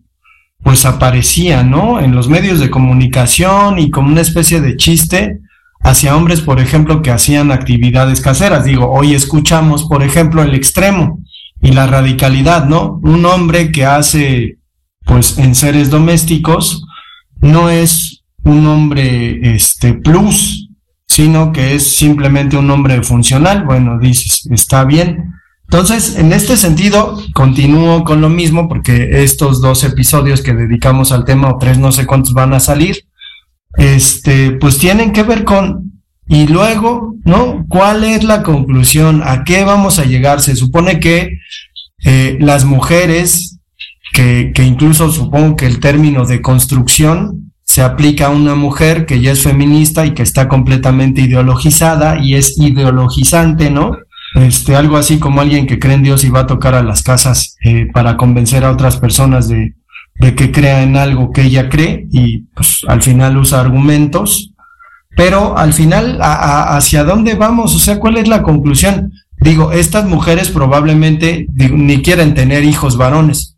pues 0.62 0.84
aparecía, 0.84 1.62
¿no? 1.62 1.98
En 1.98 2.14
los 2.14 2.28
medios 2.28 2.60
de 2.60 2.68
comunicación 2.68 3.78
y 3.78 3.90
como 3.90 4.08
una 4.08 4.20
especie 4.20 4.60
de 4.60 4.76
chiste 4.76 5.40
hacia 5.80 6.14
hombres, 6.14 6.42
por 6.42 6.60
ejemplo, 6.60 7.00
que 7.00 7.10
hacían 7.10 7.50
actividades 7.50 8.20
caseras. 8.20 8.66
Digo, 8.66 8.92
hoy 8.92 9.14
escuchamos, 9.14 9.84
por 9.84 10.02
ejemplo, 10.02 10.42
el 10.42 10.54
extremo 10.54 11.20
y 11.62 11.72
la 11.72 11.86
radicalidad, 11.86 12.66
¿no? 12.66 13.00
Un 13.02 13.24
hombre 13.24 13.72
que 13.72 13.86
hace, 13.86 14.58
pues, 15.06 15.38
en 15.38 15.54
seres 15.54 15.88
domésticos, 15.88 16.84
no 17.40 17.70
es 17.70 18.24
un 18.44 18.66
hombre, 18.66 19.54
este, 19.54 19.94
plus, 19.94 20.61
sino 21.14 21.52
que 21.52 21.74
es 21.74 21.94
simplemente 21.94 22.56
un 22.56 22.70
hombre 22.70 23.02
funcional. 23.02 23.64
Bueno, 23.64 23.98
dices, 23.98 24.48
está 24.50 24.84
bien, 24.84 25.32
entonces, 25.72 26.18
en 26.18 26.34
este 26.34 26.58
sentido, 26.58 27.18
continúo 27.32 28.04
con 28.04 28.20
lo 28.20 28.28
mismo 28.28 28.68
porque 28.68 29.22
estos 29.22 29.62
dos 29.62 29.84
episodios 29.84 30.42
que 30.42 30.52
dedicamos 30.52 31.12
al 31.12 31.24
tema, 31.24 31.48
o 31.48 31.56
tres, 31.56 31.78
no 31.78 31.92
sé 31.92 32.04
cuántos 32.04 32.34
van 32.34 32.52
a 32.52 32.60
salir, 32.60 33.06
este, 33.78 34.50
pues 34.50 34.76
tienen 34.76 35.12
que 35.12 35.22
ver 35.22 35.44
con, 35.44 36.02
y 36.28 36.46
luego, 36.46 37.14
¿no? 37.24 37.64
¿Cuál 37.70 38.04
es 38.04 38.22
la 38.22 38.42
conclusión? 38.42 39.22
¿A 39.24 39.44
qué 39.44 39.64
vamos 39.64 39.98
a 39.98 40.04
llegar? 40.04 40.42
Se 40.42 40.56
supone 40.56 41.00
que 41.00 41.38
eh, 42.04 42.36
las 42.38 42.66
mujeres, 42.66 43.58
que, 44.12 44.52
que 44.54 44.64
incluso 44.64 45.10
supongo 45.10 45.56
que 45.56 45.64
el 45.64 45.80
término 45.80 46.26
de 46.26 46.42
construcción 46.42 47.51
se 47.72 47.82
aplica 47.82 48.26
a 48.26 48.30
una 48.30 48.54
mujer 48.54 49.06
que 49.06 49.20
ya 49.20 49.32
es 49.32 49.42
feminista 49.42 50.04
y 50.04 50.12
que 50.12 50.22
está 50.22 50.48
completamente 50.48 51.22
ideologizada 51.22 52.18
y 52.22 52.34
es 52.34 52.58
ideologizante, 52.58 53.70
¿no? 53.70 53.96
este, 54.34 54.76
algo 54.76 54.96
así 54.96 55.18
como 55.18 55.40
alguien 55.40 55.66
que 55.66 55.78
cree 55.78 55.94
en 55.94 56.02
Dios 56.02 56.24
y 56.24 56.30
va 56.30 56.40
a 56.40 56.46
tocar 56.46 56.74
a 56.74 56.82
las 56.82 57.02
casas 57.02 57.56
eh, 57.64 57.88
para 57.92 58.16
convencer 58.16 58.64
a 58.64 58.70
otras 58.70 58.96
personas 58.96 59.48
de, 59.48 59.74
de 60.16 60.34
que 60.34 60.50
crea 60.50 60.82
en 60.82 60.96
algo 60.96 61.32
que 61.32 61.42
ella 61.42 61.68
cree 61.68 62.06
y 62.10 62.40
pues 62.54 62.82
al 62.88 63.02
final 63.02 63.36
usa 63.36 63.60
argumentos, 63.60 64.52
pero 65.16 65.56
al 65.58 65.72
final 65.72 66.18
hacia 66.20 67.04
dónde 67.04 67.34
vamos, 67.34 67.74
o 67.74 67.78
sea, 67.78 67.98
¿cuál 67.98 68.16
es 68.16 68.28
la 68.28 68.42
conclusión? 68.42 69.12
Digo, 69.40 69.72
estas 69.72 70.06
mujeres 70.06 70.48
probablemente 70.48 71.46
ni 71.54 72.00
quieren 72.00 72.34
tener 72.34 72.64
hijos 72.64 72.96
varones, 72.96 73.51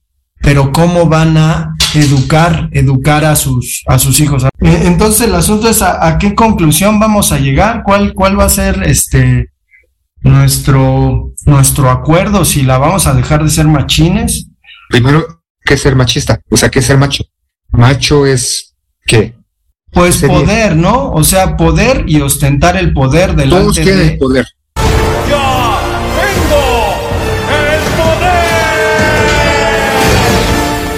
pero 0.45 0.71
¿cómo 0.71 1.07
van 1.07 1.37
a 1.39 1.75
educar, 1.95 2.69
educar 2.73 3.25
a 3.25 3.35
sus, 3.35 3.83
a 3.87 3.99
sus 3.99 4.21
hijos? 4.21 4.45
E, 4.45 4.87
entonces 4.87 5.23
el 5.23 5.35
asunto 5.35 5.69
es 5.69 5.81
a, 5.81 6.07
a 6.07 6.19
qué 6.19 6.35
conclusión 6.35 7.01
vamos 7.01 7.33
a 7.33 7.39
llegar, 7.39 7.83
cuál, 7.83 8.13
cuál 8.13 8.39
va 8.39 8.45
a 8.45 8.51
ser 8.51 8.83
este 8.85 9.51
nuestro, 10.21 11.33
nuestro 11.47 11.91
acuerdo, 11.91 12.45
si 12.45 12.63
la 12.63 12.79
vamos 12.79 13.07
a 13.07 13.15
dejar 13.15 13.43
de 13.43 13.51
ser 13.51 13.67
machines. 13.67 14.47
Primero, 14.91 15.43
¿qué 15.65 15.75
es 15.75 15.83
ser 15.83 15.97
machista? 15.97 16.41
O 16.51 16.57
sea, 16.57 16.71
¿qué 16.71 16.79
es 16.81 16.87
ser 16.87 16.99
macho? 16.99 17.25
Macho 17.71 18.27
es 18.27 18.75
¿qué? 19.07 19.35
Pues 19.91 20.23
poder, 20.23 20.77
¿no? 20.77 21.13
O 21.13 21.23
sea, 21.23 21.57
poder 21.57 22.05
y 22.07 22.21
ostentar 22.21 22.77
el 22.77 22.93
poder 22.93 23.37
delante 23.37 23.65
Todos 23.65 23.77
quieren 23.77 23.99
de... 23.99 24.13
el 24.13 24.19
poder. 24.19 24.47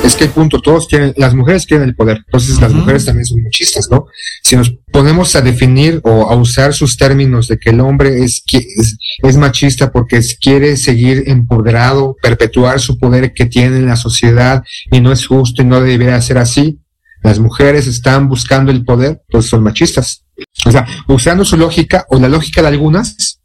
Es 0.06 0.14
que 0.14 0.22
el 0.22 0.30
punto, 0.30 0.60
todos 0.60 0.86
quieren, 0.86 1.12
las 1.16 1.34
mujeres 1.34 1.66
quieren 1.66 1.88
el 1.88 1.96
poder, 1.96 2.18
entonces 2.24 2.60
las 2.60 2.72
mujeres 2.72 3.04
también 3.04 3.26
son 3.26 3.42
machistas, 3.42 3.90
¿no? 3.90 4.06
Si 4.40 4.54
nos 4.54 4.70
ponemos 4.92 5.34
a 5.34 5.40
definir 5.40 6.00
o 6.04 6.30
a 6.30 6.36
usar 6.36 6.74
sus 6.74 6.96
términos 6.96 7.48
de 7.48 7.58
que 7.58 7.70
el 7.70 7.80
hombre 7.80 8.22
es, 8.22 8.44
es, 8.52 8.98
es 9.20 9.36
machista 9.36 9.90
porque 9.90 10.20
quiere 10.40 10.76
seguir 10.76 11.24
empoderado, 11.26 12.14
perpetuar 12.22 12.78
su 12.78 12.98
poder 12.98 13.34
que 13.34 13.46
tiene 13.46 13.78
en 13.78 13.86
la 13.86 13.96
sociedad 13.96 14.62
y 14.92 15.00
no 15.00 15.10
es 15.10 15.26
justo 15.26 15.62
y 15.62 15.64
no 15.64 15.80
debería 15.80 16.22
ser 16.22 16.38
así, 16.38 16.78
las 17.24 17.40
mujeres 17.40 17.88
están 17.88 18.28
buscando 18.28 18.70
el 18.70 18.84
poder, 18.84 19.22
entonces 19.26 19.50
son 19.50 19.64
machistas. 19.64 20.24
O 20.66 20.70
sea, 20.70 20.86
usando 21.08 21.44
su 21.44 21.56
lógica 21.56 22.06
o 22.10 22.20
la 22.20 22.28
lógica 22.28 22.62
de 22.62 22.68
algunas, 22.68 23.40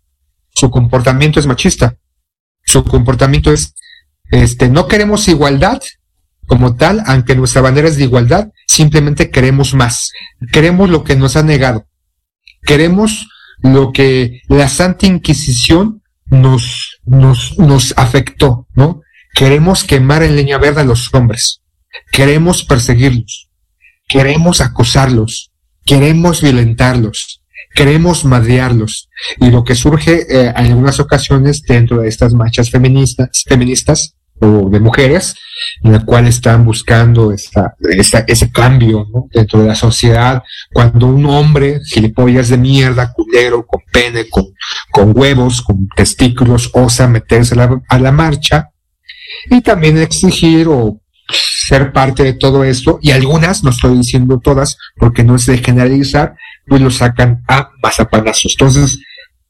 su 0.54 0.70
comportamiento 0.70 1.40
es 1.40 1.48
machista. 1.48 1.98
Su 2.64 2.84
comportamiento 2.84 3.52
es, 3.52 3.74
este, 4.30 4.70
no 4.70 4.88
queremos 4.88 5.28
igualdad 5.28 5.82
como 6.52 6.76
tal, 6.76 7.02
aunque 7.06 7.34
nuestra 7.34 7.62
bandera 7.62 7.88
es 7.88 7.96
de 7.96 8.04
igualdad, 8.04 8.50
simplemente 8.68 9.30
queremos 9.30 9.74
más. 9.74 10.12
Queremos 10.52 10.90
lo 10.90 11.06
que 11.06 11.16
nos 11.16 11.38
ha 11.38 11.44
negado. 11.44 11.88
Queremos 12.64 13.30
lo 13.64 13.94
que 13.94 14.42
la 14.50 14.68
Santa 14.68 15.06
Inquisición 15.06 16.04
nos, 16.26 17.00
nos, 17.06 17.58
nos 17.58 17.94
afectó, 17.96 18.68
¿no? 18.76 19.02
Queremos 19.34 19.86
quemar 19.86 20.24
en 20.24 20.36
leña 20.36 20.58
verde 20.58 20.82
a 20.82 20.84
los 20.84 21.14
hombres. 21.14 21.62
Queremos 22.12 22.66
perseguirlos. 22.66 23.50
Queremos 24.10 24.60
acosarlos. 24.60 25.54
Queremos 25.86 26.42
violentarlos. 26.42 27.44
Queremos 27.74 28.26
madrearlos. 28.26 29.08
Y 29.40 29.52
lo 29.52 29.64
que 29.64 29.76
surge 29.76 30.26
eh, 30.30 30.50
en 30.54 30.66
algunas 30.66 31.00
ocasiones 31.00 31.62
dentro 31.62 32.02
de 32.02 32.10
estas 32.10 32.34
marchas 32.34 32.70
feministas, 32.70 33.30
feministas 33.48 34.18
o 34.42 34.70
de 34.70 34.80
mujeres, 34.80 35.36
en 35.84 35.92
la 35.92 36.04
cual 36.04 36.28
están 36.28 36.66
buscando 36.66 37.32
esta, 37.32 37.76
ese 38.28 38.52
cambio 38.52 39.08
dentro 39.32 39.62
de 39.62 39.68
la 39.68 39.76
sociedad, 39.76 40.44
cuando 40.74 41.08
un 41.08 41.26
hombre, 41.28 41.80
gilipollas 41.86 42.50
de 42.50 42.58
mierda, 42.58 43.14
culero, 43.14 43.66
con 43.66 43.82
pene, 43.92 44.28
con, 44.30 44.48
con 44.92 45.18
huevos, 45.18 45.62
con 45.62 45.88
testículos, 45.96 46.72
osa 46.74 47.08
meterse 47.08 47.54
a 47.54 47.58
la, 47.58 47.82
a 47.88 48.00
la 48.00 48.12
marcha, 48.12 48.72
y 49.50 49.62
también 49.62 49.98
exigir 49.98 50.68
o 50.68 51.00
ser 51.30 51.94
parte 51.94 52.24
de 52.24 52.34
todo 52.34 52.64
esto, 52.64 53.00
y 53.02 53.12
algunas, 53.12 53.64
no 53.64 53.70
estoy 53.70 53.98
diciendo 53.98 54.40
todas, 54.44 54.78
porque 54.98 55.24
no 55.24 55.36
es 55.36 55.46
de 55.46 55.60
generalizar, 55.60 56.36
pues 56.68 56.82
lo 56.82 56.90
sacan 56.90 57.44
a 57.48 57.70
mazapanazos. 57.82 58.56
Entonces, 58.58 59.00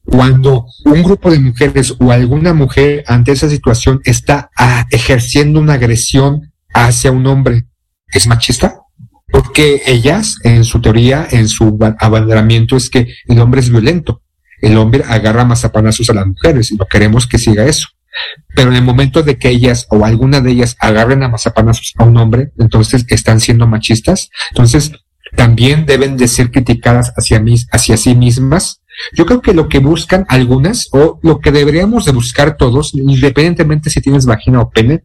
cuando 0.05 0.65
un 0.85 1.03
grupo 1.03 1.29
de 1.29 1.39
mujeres 1.39 1.95
o 1.99 2.11
alguna 2.11 2.53
mujer 2.53 3.03
ante 3.07 3.31
esa 3.31 3.49
situación 3.49 4.01
está 4.03 4.49
ah, 4.57 4.85
ejerciendo 4.91 5.59
una 5.59 5.73
agresión 5.73 6.53
hacia 6.73 7.11
un 7.11 7.25
hombre, 7.27 7.67
¿es 8.07 8.27
machista? 8.27 8.79
Porque 9.31 9.81
ellas, 9.85 10.37
en 10.43 10.65
su 10.65 10.81
teoría, 10.81 11.27
en 11.31 11.47
su 11.47 11.79
abanderamiento, 11.99 12.75
es 12.75 12.89
que 12.89 13.07
el 13.27 13.39
hombre 13.39 13.61
es 13.61 13.69
violento. 13.69 14.21
El 14.61 14.77
hombre 14.77 15.03
agarra 15.07 15.45
mazapanazos 15.45 16.09
a 16.09 16.13
las 16.13 16.27
mujeres 16.27 16.71
y 16.71 16.75
no 16.75 16.85
queremos 16.85 17.27
que 17.27 17.37
siga 17.37 17.65
eso. 17.65 17.87
Pero 18.55 18.69
en 18.71 18.75
el 18.75 18.83
momento 18.83 19.23
de 19.23 19.37
que 19.37 19.49
ellas 19.49 19.87
o 19.89 20.05
alguna 20.05 20.41
de 20.41 20.51
ellas 20.51 20.75
agarren 20.79 21.23
a 21.23 21.29
mazapanazos 21.29 21.93
a 21.97 22.03
un 22.03 22.17
hombre, 22.17 22.51
entonces 22.59 23.05
están 23.07 23.39
siendo 23.39 23.67
machistas. 23.67 24.29
Entonces, 24.51 24.91
también 25.35 25.85
deben 25.85 26.17
de 26.17 26.27
ser 26.27 26.51
criticadas 26.51 27.13
hacia, 27.15 27.39
mí, 27.39 27.55
hacia 27.71 27.97
sí 27.97 28.15
mismas. 28.15 28.80
Yo 29.13 29.25
creo 29.25 29.41
que 29.41 29.53
lo 29.53 29.67
que 29.67 29.79
buscan 29.79 30.25
algunas, 30.27 30.89
o 30.91 31.19
lo 31.23 31.39
que 31.39 31.51
deberíamos 31.51 32.05
de 32.05 32.11
buscar 32.11 32.57
todos, 32.57 32.93
independientemente 32.93 33.89
si 33.89 34.01
tienes 34.01 34.25
vagina 34.25 34.61
o 34.61 34.69
pene, 34.69 35.03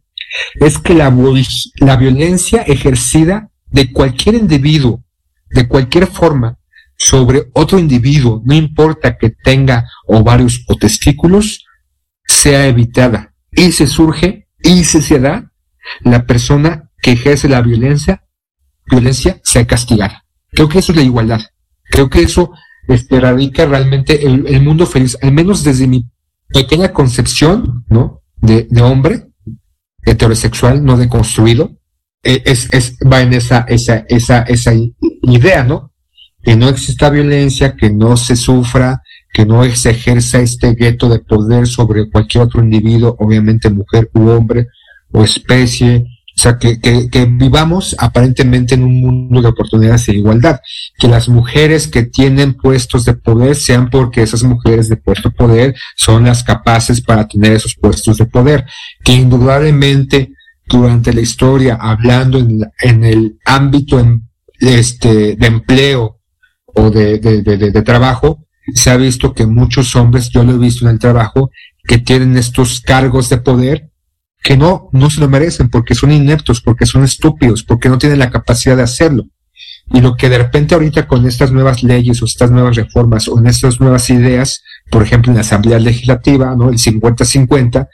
es 0.57 0.79
que 0.79 0.95
la, 0.95 1.15
la 1.81 1.97
violencia 1.97 2.63
ejercida 2.63 3.51
de 3.67 3.93
cualquier 3.93 4.35
individuo, 4.35 5.05
de 5.51 5.69
cualquier 5.69 6.07
forma, 6.07 6.59
sobre 6.99 7.51
otro 7.53 7.79
individuo, 7.79 8.43
no 8.45 8.55
importa 8.55 9.19
que 9.19 9.31
tenga 9.31 9.89
ovarios 10.07 10.65
o 10.67 10.77
testículos, 10.77 11.65
sea 12.25 12.67
evitada. 12.67 13.35
Y 13.53 13.73
se 13.73 13.87
surge 13.87 14.49
y 14.63 14.85
se 14.85 15.19
da 15.21 15.53
la 16.01 16.27
persona 16.27 16.91
que 17.03 17.13
ejerce 17.13 17.49
la 17.49 17.61
violencia, 17.61 18.25
violencia 18.91 19.41
sea 19.45 19.67
castigada. 19.67 20.25
Creo 20.51 20.69
que 20.69 20.79
eso 20.79 20.93
es 20.93 20.97
la 20.97 21.05
igualdad. 21.05 21.41
Creo 21.91 22.09
que 22.09 22.23
eso 22.23 22.53
este, 22.89 23.21
radica 23.21 23.67
realmente 23.67 24.27
el, 24.27 24.63
mundo 24.63 24.87
feliz, 24.87 25.17
al 25.23 25.33
menos 25.33 25.65
desde 25.65 25.87
mi 25.87 26.07
pequeña 26.49 26.93
concepción, 26.93 27.85
¿no? 27.89 28.23
De, 28.37 28.67
de 28.71 28.83
hombre 28.83 29.27
heterosexual, 30.05 30.85
no 30.85 30.97
deconstruido, 30.97 31.77
e, 32.23 32.43
es, 32.45 32.69
es, 32.73 32.97
va 33.11 33.23
en 33.23 33.33
esa, 33.33 33.61
esa, 33.69 34.05
esa, 34.09 34.43
esa 34.43 34.73
idea, 35.23 35.65
¿no? 35.65 35.93
Que 36.43 36.57
no 36.57 36.69
exista 36.69 37.11
violencia, 37.11 37.77
que 37.77 37.91
no 37.91 38.17
se 38.17 38.37
sufra, 38.37 39.03
que 39.33 39.45
no 39.45 39.65
se 39.75 39.91
ejerza 39.91 40.41
este 40.41 40.75
gueto 40.75 41.09
de 41.09 41.19
poder 41.19 41.67
sobre 41.67 42.09
cualquier 42.09 42.45
otro 42.45 42.63
individuo, 42.63 43.17
obviamente 43.19 43.69
mujer 43.69 44.11
u 44.15 44.29
hombre 44.29 44.69
o 45.13 45.25
especie, 45.25 46.05
o 46.39 46.43
sea, 46.43 46.59
que, 46.59 46.79
que, 46.79 47.25
vivamos 47.25 47.97
aparentemente 47.99 48.75
en 48.75 48.83
un 48.83 49.01
mundo 49.01 49.41
de 49.41 49.49
oportunidades 49.49 50.07
e 50.09 50.17
igualdad. 50.17 50.61
Que 50.99 51.09
las 51.09 51.31
mujeres 51.31 51.89
que 51.89 52.03
tienen 52.03 52.53
puestos 52.53 53.07
de 53.07 53.15
poder 53.15 53.57
sean 53.57 53.89
porque 53.89 54.23
esas 54.23 54.43
mujeres 54.43 54.91
de 54.91 54.97
puesto 54.97 55.31
de 55.31 55.35
poder 55.35 55.75
son 55.97 56.25
las 56.25 56.45
capaces 56.45 57.01
para 57.01 57.27
tener 57.27 57.53
esos 57.53 57.75
puestos 57.75 58.19
de 58.19 58.27
poder. 58.27 58.67
Que 59.03 59.13
indudablemente 59.13 60.33
durante 60.67 61.15
la 61.15 61.23
historia, 61.23 61.79
hablando 61.81 62.39
en, 62.39 62.71
en 62.83 63.05
el 63.05 63.39
ámbito 63.47 63.99
en, 63.99 64.29
este, 64.61 65.37
de 65.37 65.47
empleo 65.47 66.21
o 66.67 66.91
de, 66.91 67.19
de, 67.19 67.43
de 67.43 67.83
trabajo, 67.83 68.45
se 68.75 68.91
ha 68.91 68.97
visto 68.99 69.33
que 69.33 69.47
muchos 69.47 69.97
hombres, 69.97 70.29
yo 70.29 70.45
lo 70.45 70.53
he 70.53 70.59
visto 70.59 70.85
en 70.85 70.91
el 70.91 70.99
trabajo, 70.99 71.51
que 71.83 71.97
tienen 71.97 72.37
estos 72.37 72.81
cargos 72.81 73.31
de 73.31 73.39
poder 73.39 73.86
que 74.47 74.57
no, 74.57 74.89
no 74.93 75.11
se 75.11 75.19
lo 75.21 75.29
merecen 75.29 75.69
porque 75.69 75.97
son 75.97 76.13
ineptos, 76.13 76.61
porque 76.61 76.87
son 76.87 77.03
estúpidos, 77.03 77.65
porque 77.65 77.89
no 77.89 77.99
tienen 77.99 78.21
la 78.21 78.31
capacidad 78.31 78.77
de 78.77 78.85
hacerlo. 78.85 79.25
Y 79.93 80.01
lo 80.01 80.17
que 80.17 80.29
de 80.29 80.39
repente 80.39 80.77
ahorita 80.77 81.09
con 81.09 81.27
estas 81.27 81.51
nuevas 81.51 81.83
leyes 81.83 82.23
o 82.23 82.27
estas 82.27 82.53
nuevas 82.53 82.77
reformas 82.77 83.27
o 83.27 83.41
en 83.41 83.49
estas 83.49 83.81
nuevas 83.81 84.09
ideas, 84.09 84.63
por 84.89 85.03
ejemplo 85.03 85.33
en 85.33 85.35
la 85.35 85.41
Asamblea 85.41 85.81
Legislativa, 85.81 86.55
¿no? 86.55 86.71
El 86.71 86.79
50-50, 86.79 87.89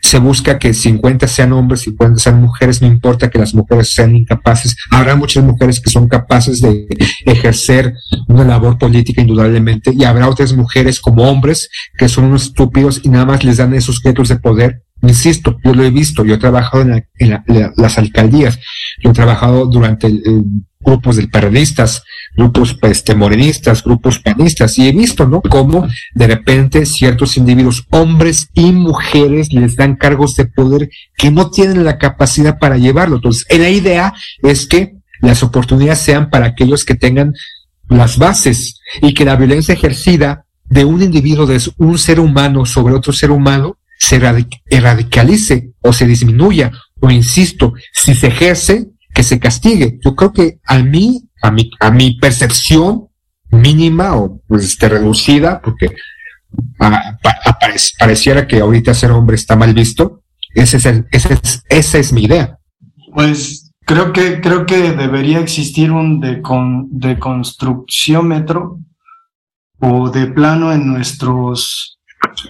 se 0.00 0.18
busca 0.20 0.60
que 0.60 0.72
50 0.72 1.26
sean 1.26 1.52
hombres, 1.52 1.80
50 1.80 2.20
sean 2.20 2.40
mujeres, 2.40 2.80
no 2.80 2.86
importa 2.86 3.28
que 3.28 3.40
las 3.40 3.52
mujeres 3.52 3.92
sean 3.92 4.14
incapaces. 4.14 4.76
Habrá 4.92 5.16
muchas 5.16 5.42
mujeres 5.42 5.80
que 5.80 5.90
son 5.90 6.06
capaces 6.06 6.60
de 6.60 6.86
ejercer 7.26 7.94
una 8.28 8.44
labor 8.44 8.78
política 8.78 9.22
indudablemente 9.22 9.92
y 9.92 10.04
habrá 10.04 10.28
otras 10.28 10.52
mujeres 10.52 11.00
como 11.00 11.28
hombres 11.28 11.68
que 11.98 12.08
son 12.08 12.26
unos 12.26 12.44
estúpidos 12.44 13.00
y 13.02 13.08
nada 13.08 13.24
más 13.24 13.42
les 13.42 13.56
dan 13.56 13.74
esos 13.74 13.96
objetos 13.98 14.28
de 14.28 14.36
poder. 14.36 14.84
Insisto, 15.02 15.58
yo 15.64 15.74
lo 15.74 15.84
he 15.84 15.90
visto, 15.90 16.24
yo 16.24 16.34
he 16.34 16.38
trabajado 16.38 16.82
en, 16.82 17.72
las 17.76 17.98
alcaldías, 17.98 18.58
yo 19.02 19.10
he 19.10 19.14
trabajado 19.14 19.66
durante 19.66 20.10
grupos 20.80 21.16
del 21.16 21.30
periodistas, 21.30 22.02
grupos 22.36 22.76
este, 22.82 23.14
morenistas, 23.14 23.82
grupos 23.84 24.18
panistas, 24.18 24.78
y 24.78 24.88
he 24.88 24.92
visto, 24.92 25.26
¿no? 25.26 25.40
Cómo 25.40 25.86
de 26.14 26.26
repente 26.26 26.86
ciertos 26.86 27.36
individuos, 27.36 27.84
hombres 27.90 28.48
y 28.54 28.72
mujeres, 28.72 29.52
les 29.52 29.76
dan 29.76 29.96
cargos 29.96 30.34
de 30.36 30.46
poder 30.46 30.90
que 31.16 31.30
no 31.30 31.50
tienen 31.50 31.84
la 31.84 31.98
capacidad 31.98 32.58
para 32.58 32.76
llevarlo. 32.76 33.16
Entonces, 33.16 33.46
la 33.56 33.70
idea 33.70 34.14
es 34.42 34.66
que 34.66 34.94
las 35.20 35.42
oportunidades 35.42 35.98
sean 36.00 36.30
para 36.30 36.46
aquellos 36.46 36.84
que 36.84 36.94
tengan 36.94 37.34
las 37.88 38.18
bases 38.18 38.80
y 39.02 39.14
que 39.14 39.24
la 39.24 39.36
violencia 39.36 39.74
ejercida 39.74 40.44
de 40.64 40.84
un 40.84 41.02
individuo, 41.02 41.46
de 41.46 41.60
un 41.78 41.98
ser 41.98 42.20
humano 42.20 42.66
sobre 42.66 42.94
otro 42.94 43.12
ser 43.12 43.30
humano, 43.30 43.77
se 43.98 44.18
radicalice 44.18 45.72
o 45.80 45.92
se 45.92 46.06
disminuya, 46.06 46.72
o 47.00 47.10
insisto, 47.10 47.74
si 47.92 48.14
se 48.14 48.28
ejerce, 48.28 48.88
que 49.14 49.22
se 49.22 49.40
castigue. 49.40 49.98
Yo 50.04 50.14
creo 50.14 50.32
que 50.32 50.60
a 50.64 50.78
mí, 50.78 51.28
a 51.42 51.50
mi, 51.50 51.70
a 51.80 51.90
mi 51.90 52.18
percepción 52.18 53.08
mínima 53.50 54.16
o 54.16 54.40
pues 54.46 54.64
este, 54.64 54.88
reducida, 54.88 55.60
porque 55.60 55.94
pareciera 57.98 58.46
que 58.46 58.60
ahorita 58.60 58.94
ser 58.94 59.10
hombre 59.10 59.36
está 59.36 59.56
mal 59.56 59.74
visto, 59.74 60.22
ese 60.54 60.76
es 60.78 60.86
el, 60.86 61.06
ese 61.10 61.34
es, 61.34 61.64
esa 61.68 61.98
es 61.98 62.12
mi 62.12 62.24
idea. 62.24 62.58
Pues 63.12 63.72
creo 63.84 64.12
que, 64.12 64.40
creo 64.40 64.66
que 64.66 64.92
debería 64.92 65.40
existir 65.40 65.90
un 65.90 66.20
decon, 66.20 66.88
deconstrucciómetro 66.90 68.78
o 69.80 70.10
de 70.10 70.26
plano 70.26 70.72
en 70.72 70.86
nuestros 70.86 71.97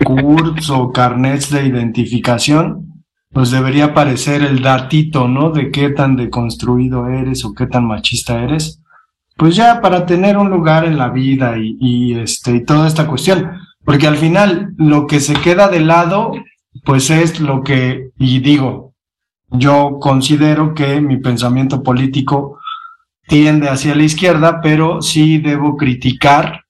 cursos 0.05 0.71
o 0.71 0.93
carnets 0.93 1.51
de 1.51 1.67
identificación 1.67 2.89
pues 3.33 3.51
debería 3.51 3.87
aparecer 3.87 4.43
el 4.43 4.63
datito, 4.63 5.29
¿no? 5.29 5.51
De 5.51 5.71
qué 5.71 5.91
tan 5.91 6.17
deconstruido 6.17 7.09
eres 7.09 7.45
o 7.45 7.55
qué 7.55 7.67
tan 7.67 7.87
machista 7.87 8.43
eres. 8.43 8.81
Pues 9.37 9.55
ya 9.55 9.81
para 9.81 10.07
tener 10.07 10.37
un 10.37 10.51
lugar 10.51 10.85
en 10.85 10.99
la 10.99 11.11
vida 11.11 11.57
y, 11.59 11.77
y, 11.79 12.15
este, 12.19 12.57
y 12.57 12.65
toda 12.65 12.89
esta 12.89 13.07
cuestión. 13.07 13.51
Porque 13.85 14.07
al 14.07 14.17
final 14.17 14.75
lo 14.77 15.07
que 15.07 15.21
se 15.21 15.35
queda 15.35 15.69
de 15.69 15.81
lado, 15.81 16.33
pues 16.85 17.11
es 17.11 17.41
lo 17.41 17.63
que, 17.63 18.11
y 18.19 18.41
digo, 18.41 18.95
yo 19.51 19.99
considero 20.01 20.75
que 20.75 21.01
mi 21.01 21.19
pensamiento 21.19 21.83
político 21.83 22.59
tiende 23.27 23.69
hacia 23.69 23.95
la 23.95 24.03
izquierda, 24.03 24.61
pero 24.61 25.01
sí 25.01 25.39
debo 25.39 25.77
criticar 25.77 26.65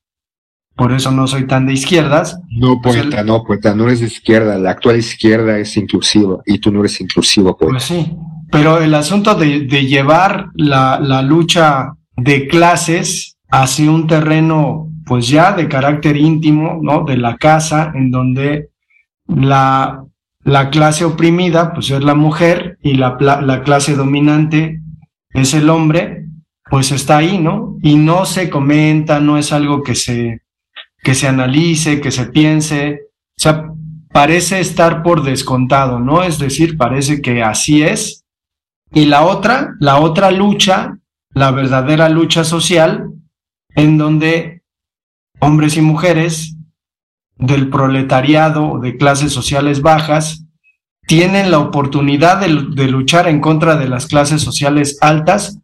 por 0.79 0.93
eso 0.93 1.11
no 1.11 1.27
soy 1.27 1.45
tan 1.49 1.67
de 1.67 1.73
izquierdas. 1.73 2.41
No, 2.49 2.81
pues 2.81 2.97
poeta, 2.99 3.25
no, 3.25 3.43
poeta, 3.43 3.75
no 3.75 3.89
eres 3.89 3.99
de 3.99 4.07
izquierda, 4.07 4.57
la 4.59 4.71
actual 4.71 4.97
izquierda 4.97 5.59
es 5.59 5.77
inclusiva 5.77 6.39
y 6.47 6.59
tú 6.59 6.71
no 6.71 6.81
eres 6.81 7.01
inclusivo, 7.01 7.57
poeta. 7.57 7.73
Pues 7.73 7.83
sí, 7.83 8.17
pero 8.53 8.79
el 8.79 8.95
asunto 8.95 9.35
de, 9.35 9.67
de 9.67 9.87
llevar 9.87 10.51
la, 10.55 11.01
la, 11.01 11.21
lucha 11.21 11.95
de 12.17 12.47
clases 12.47 13.37
hacia 13.51 13.91
un 13.91 14.07
terreno, 14.07 14.89
pues 15.05 15.27
ya 15.27 15.53
de 15.53 15.67
carácter 15.67 16.17
íntimo, 16.17 16.79
¿no? 16.81 17.03
De 17.05 17.17
la 17.17 17.37
casa, 17.39 17.91
en 17.97 18.13
donde 18.13 18.69
la, 19.27 20.05
la 20.45 20.71
clase 20.71 21.05
oprimida, 21.05 21.73
pues 21.73 21.91
es 21.91 22.05
la 22.05 22.15
mujer 22.15 22.79
y 22.85 22.95
la, 22.95 23.17
la 23.19 23.63
clase 23.65 23.97
dominante 23.97 24.81
es 25.31 25.55
el 25.55 25.71
hombre, 25.71 26.25
pues 26.71 26.93
está 26.93 27.17
ahí, 27.17 27.39
¿no? 27.39 27.79
Y 27.83 27.97
no 27.97 28.27
se 28.27 28.49
comenta, 28.49 29.19
no 29.19 29.39
es 29.39 29.53
algo 29.53 29.83
que 29.83 29.97
se 29.97 30.43
que 31.03 31.15
se 31.15 31.29
analice, 31.29 32.01
que 32.01 32.11
se 32.11 32.27
piense. 32.27 33.01
O 33.37 33.41
sea, 33.41 33.65
parece 34.13 34.61
estar 34.61 35.03
por 35.03 35.23
descontado, 35.23 36.01
¿no? 36.01 36.23
Es 36.23 36.39
decir, 36.39 36.77
parece 36.77 37.23
que 37.23 37.43
así 37.43 37.83
es. 37.83 38.25
Y 38.93 39.05
la 39.05 39.25
otra, 39.25 39.75
la 39.81 40.01
otra 40.01 40.31
lucha, 40.31 40.99
la 41.35 41.51
verdadera 41.51 42.09
lucha 42.09 42.45
social, 42.45 43.11
en 43.75 43.99
donde 43.99 44.63
hombres 45.41 45.77
y 45.77 45.83
mujeres 45.83 46.57
del 47.37 47.71
proletariado 47.71 48.73
o 48.73 48.79
de 48.81 48.97
clases 48.97 49.33
sociales 49.33 49.83
bajas 49.83 50.45
tienen 51.07 51.51
la 51.51 51.61
oportunidad 51.61 52.41
de, 52.41 52.67
de, 52.75 52.89
luchar 52.89 53.29
en 53.29 53.41
contra 53.41 53.77
de 53.77 53.89
las 53.89 54.07
clases 54.07 54.43
sociales 54.43 54.99
altas 55.01 55.61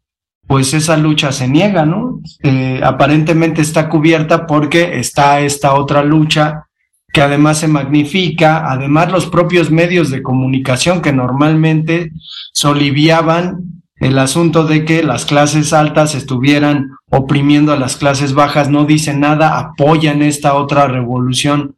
pues 0.46 0.74
esa 0.74 0.96
lucha 0.96 1.32
se 1.32 1.48
niega, 1.48 1.86
¿no? 1.86 2.20
Eh, 2.42 2.80
aparentemente 2.82 3.62
está 3.62 3.88
cubierta 3.88 4.46
porque 4.46 4.98
está 4.98 5.40
esta 5.40 5.74
otra 5.74 6.04
lucha 6.04 6.66
que 7.12 7.22
además 7.22 7.58
se 7.58 7.68
magnifica, 7.68 8.70
además 8.70 9.10
los 9.12 9.26
propios 9.26 9.70
medios 9.70 10.10
de 10.10 10.22
comunicación 10.22 11.00
que 11.00 11.12
normalmente 11.12 12.10
soliviaban 12.52 13.82
el 13.96 14.18
asunto 14.18 14.64
de 14.64 14.84
que 14.84 15.04
las 15.04 15.24
clases 15.24 15.72
altas 15.72 16.16
estuvieran 16.16 16.90
oprimiendo 17.10 17.72
a 17.72 17.78
las 17.78 17.96
clases 17.96 18.34
bajas, 18.34 18.68
no 18.68 18.84
dicen 18.84 19.20
nada, 19.20 19.58
apoyan 19.58 20.22
esta 20.22 20.54
otra 20.54 20.88
revolución, 20.88 21.76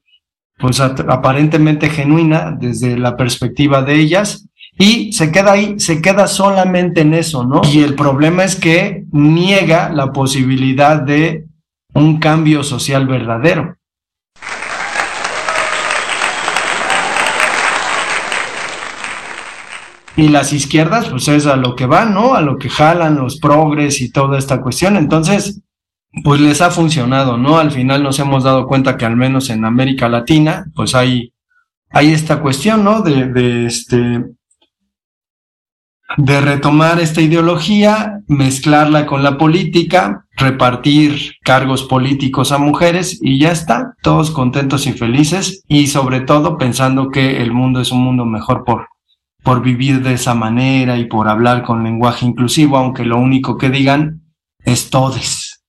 pues 0.58 0.80
aparentemente 0.80 1.90
genuina 1.90 2.56
desde 2.58 2.98
la 2.98 3.16
perspectiva 3.16 3.82
de 3.82 3.96
ellas, 3.96 4.48
y 4.78 5.12
se 5.12 5.32
queda 5.32 5.52
ahí, 5.52 5.80
se 5.80 6.02
queda 6.02 6.26
solamente 6.26 7.00
en 7.00 7.14
eso, 7.14 7.44
¿no? 7.44 7.62
Y 7.64 7.82
el 7.82 7.94
problema 7.94 8.44
es 8.44 8.56
que 8.56 9.04
niega 9.10 9.90
la 9.90 10.12
posibilidad 10.12 11.00
de 11.00 11.46
un 11.94 12.18
cambio 12.18 12.62
social 12.62 13.06
verdadero. 13.06 13.76
Y 20.14 20.28
las 20.28 20.52
izquierdas, 20.52 21.08
pues 21.08 21.28
es 21.28 21.46
a 21.46 21.56
lo 21.56 21.74
que 21.74 21.86
van, 21.86 22.14
¿no? 22.14 22.34
A 22.34 22.42
lo 22.42 22.58
que 22.58 22.70
jalan 22.70 23.16
los 23.16 23.38
progres 23.38 24.00
y 24.00 24.10
toda 24.10 24.38
esta 24.38 24.60
cuestión. 24.60 24.96
Entonces, 24.96 25.60
pues 26.24 26.40
les 26.40 26.60
ha 26.62 26.70
funcionado, 26.70 27.36
¿no? 27.36 27.58
Al 27.58 27.70
final 27.70 28.02
nos 28.02 28.18
hemos 28.18 28.44
dado 28.44 28.66
cuenta 28.66 28.96
que 28.96 29.04
al 29.04 29.16
menos 29.16 29.50
en 29.50 29.64
América 29.64 30.08
Latina, 30.08 30.66
pues 30.74 30.94
hay, 30.94 31.32
hay 31.90 32.12
esta 32.12 32.40
cuestión, 32.40 32.84
¿no? 32.84 33.02
De, 33.02 33.26
de 33.26 33.66
este, 33.66 34.24
de 36.16 36.40
retomar 36.40 36.98
esta 36.98 37.20
ideología, 37.20 38.20
mezclarla 38.26 39.06
con 39.06 39.22
la 39.22 39.36
política, 39.36 40.26
repartir 40.36 41.34
cargos 41.42 41.82
políticos 41.84 42.52
a 42.52 42.58
mujeres 42.58 43.18
y 43.22 43.38
ya 43.38 43.52
está, 43.52 43.94
todos 44.02 44.30
contentos 44.30 44.86
y 44.86 44.92
felices 44.92 45.62
y 45.68 45.88
sobre 45.88 46.20
todo 46.20 46.58
pensando 46.58 47.10
que 47.10 47.42
el 47.42 47.52
mundo 47.52 47.80
es 47.80 47.92
un 47.92 48.02
mundo 48.02 48.24
mejor 48.24 48.64
por, 48.64 48.88
por 49.42 49.62
vivir 49.62 50.02
de 50.02 50.14
esa 50.14 50.34
manera 50.34 50.98
y 50.98 51.04
por 51.04 51.28
hablar 51.28 51.62
con 51.62 51.84
lenguaje 51.84 52.26
inclusivo, 52.26 52.78
aunque 52.78 53.04
lo 53.04 53.18
único 53.18 53.58
que 53.58 53.70
digan 53.70 54.22
es 54.64 54.90
todes. 54.90 55.64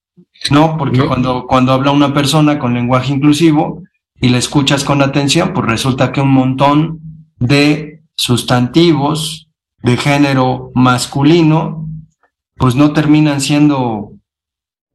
No, 0.51 0.77
porque 0.77 1.05
cuando, 1.05 1.45
cuando 1.47 1.73
habla 1.73 1.91
una 1.91 2.13
persona 2.13 2.59
con 2.59 2.73
lenguaje 2.73 3.11
inclusivo 3.11 3.83
y 4.19 4.29
le 4.29 4.37
escuchas 4.37 4.83
con 4.83 5.01
atención, 5.01 5.51
pues 5.53 5.67
resulta 5.67 6.11
que 6.11 6.21
un 6.21 6.31
montón 6.31 6.99
de 7.37 8.03
sustantivos 8.15 9.46
de 9.83 9.97
género 9.97 10.71
masculino, 10.73 11.87
pues 12.55 12.75
no 12.75 12.93
terminan 12.93 13.41
siendo 13.41 14.11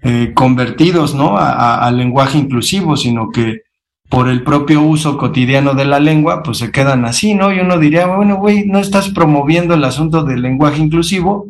eh, 0.02 0.32
convertidos, 0.34 1.14
¿no? 1.14 1.36
al 1.36 1.96
lenguaje 1.96 2.38
inclusivo, 2.38 2.96
sino 2.96 3.30
que 3.30 3.62
por 4.08 4.28
el 4.28 4.42
propio 4.42 4.82
uso 4.82 5.16
cotidiano 5.16 5.72
de 5.74 5.86
la 5.86 5.98
lengua, 5.98 6.42
pues 6.42 6.58
se 6.58 6.70
quedan 6.70 7.06
así, 7.06 7.32
¿no? 7.32 7.50
Y 7.50 7.60
uno 7.60 7.78
diría, 7.78 8.06
bueno, 8.06 8.36
güey, 8.36 8.66
no 8.66 8.78
estás 8.78 9.08
promoviendo 9.08 9.72
el 9.72 9.84
asunto 9.84 10.22
del 10.22 10.42
lenguaje 10.42 10.82
inclusivo 10.82 11.46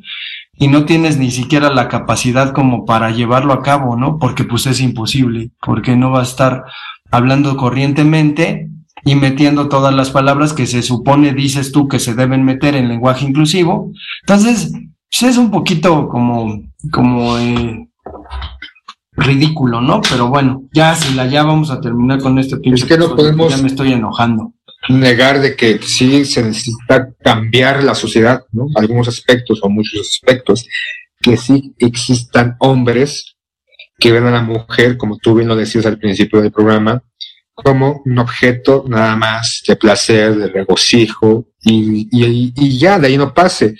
y 0.56 0.68
no 0.68 0.84
tienes 0.84 1.18
ni 1.18 1.32
siquiera 1.32 1.70
la 1.70 1.88
capacidad 1.88 2.52
como 2.52 2.84
para 2.84 3.10
llevarlo 3.10 3.52
a 3.52 3.62
cabo, 3.62 3.96
¿no? 3.96 4.18
Porque 4.20 4.44
pues 4.44 4.66
es 4.66 4.80
imposible, 4.80 5.50
porque 5.60 5.96
no 5.96 6.12
va 6.12 6.20
a 6.20 6.24
estar 6.24 6.62
hablando 7.10 7.56
corrientemente 7.56 8.68
y 9.04 9.14
metiendo 9.16 9.68
todas 9.68 9.94
las 9.94 10.10
palabras 10.10 10.52
que 10.52 10.66
se 10.66 10.82
supone, 10.82 11.32
dices 11.32 11.72
tú, 11.72 11.88
que 11.88 11.98
se 11.98 12.14
deben 12.14 12.44
meter 12.44 12.74
en 12.74 12.88
lenguaje 12.88 13.24
inclusivo. 13.24 13.92
Entonces, 14.22 14.72
pues 15.10 15.22
es 15.22 15.36
un 15.36 15.50
poquito 15.50 16.08
como, 16.08 16.62
como, 16.90 17.38
eh, 17.38 17.88
ridículo, 19.12 19.80
¿no? 19.80 20.00
Pero 20.08 20.28
bueno, 20.28 20.64
ya 20.72 20.94
si 20.94 21.14
la 21.14 21.26
ya 21.26 21.42
vamos 21.42 21.70
a 21.70 21.80
terminar 21.80 22.20
con 22.20 22.38
este 22.38 22.56
pinche. 22.56 22.84
Es 22.84 22.88
que 22.88 22.98
no 22.98 23.14
podemos. 23.14 23.54
Ya 23.54 23.62
me 23.62 23.68
estoy 23.68 23.92
enojando. 23.92 24.54
Negar 24.88 25.40
de 25.40 25.54
que 25.54 25.78
sí 25.82 26.24
se 26.24 26.42
necesita 26.42 27.12
cambiar 27.22 27.84
la 27.84 27.94
sociedad, 27.94 28.42
¿no? 28.50 28.66
Algunos 28.74 29.06
aspectos 29.06 29.60
o 29.62 29.68
muchos 29.68 30.00
aspectos, 30.00 30.66
que 31.20 31.36
sí 31.36 31.74
existan 31.78 32.56
hombres 32.58 33.36
que 33.98 34.10
ven 34.10 34.26
a 34.26 34.32
la 34.32 34.42
mujer, 34.42 34.96
como 34.96 35.18
tú 35.18 35.34
bien 35.34 35.46
lo 35.46 35.54
decías 35.54 35.86
al 35.86 35.98
principio 35.98 36.40
del 36.40 36.50
programa, 36.50 37.04
como 37.62 38.02
un 38.04 38.18
objeto 38.18 38.84
nada 38.88 39.16
más 39.16 39.62
de 39.66 39.76
placer, 39.76 40.36
de 40.36 40.48
regocijo, 40.48 41.48
y, 41.62 42.08
y, 42.10 42.52
y 42.56 42.78
ya 42.78 42.98
de 42.98 43.08
ahí 43.08 43.16
no 43.16 43.32
pase. 43.32 43.76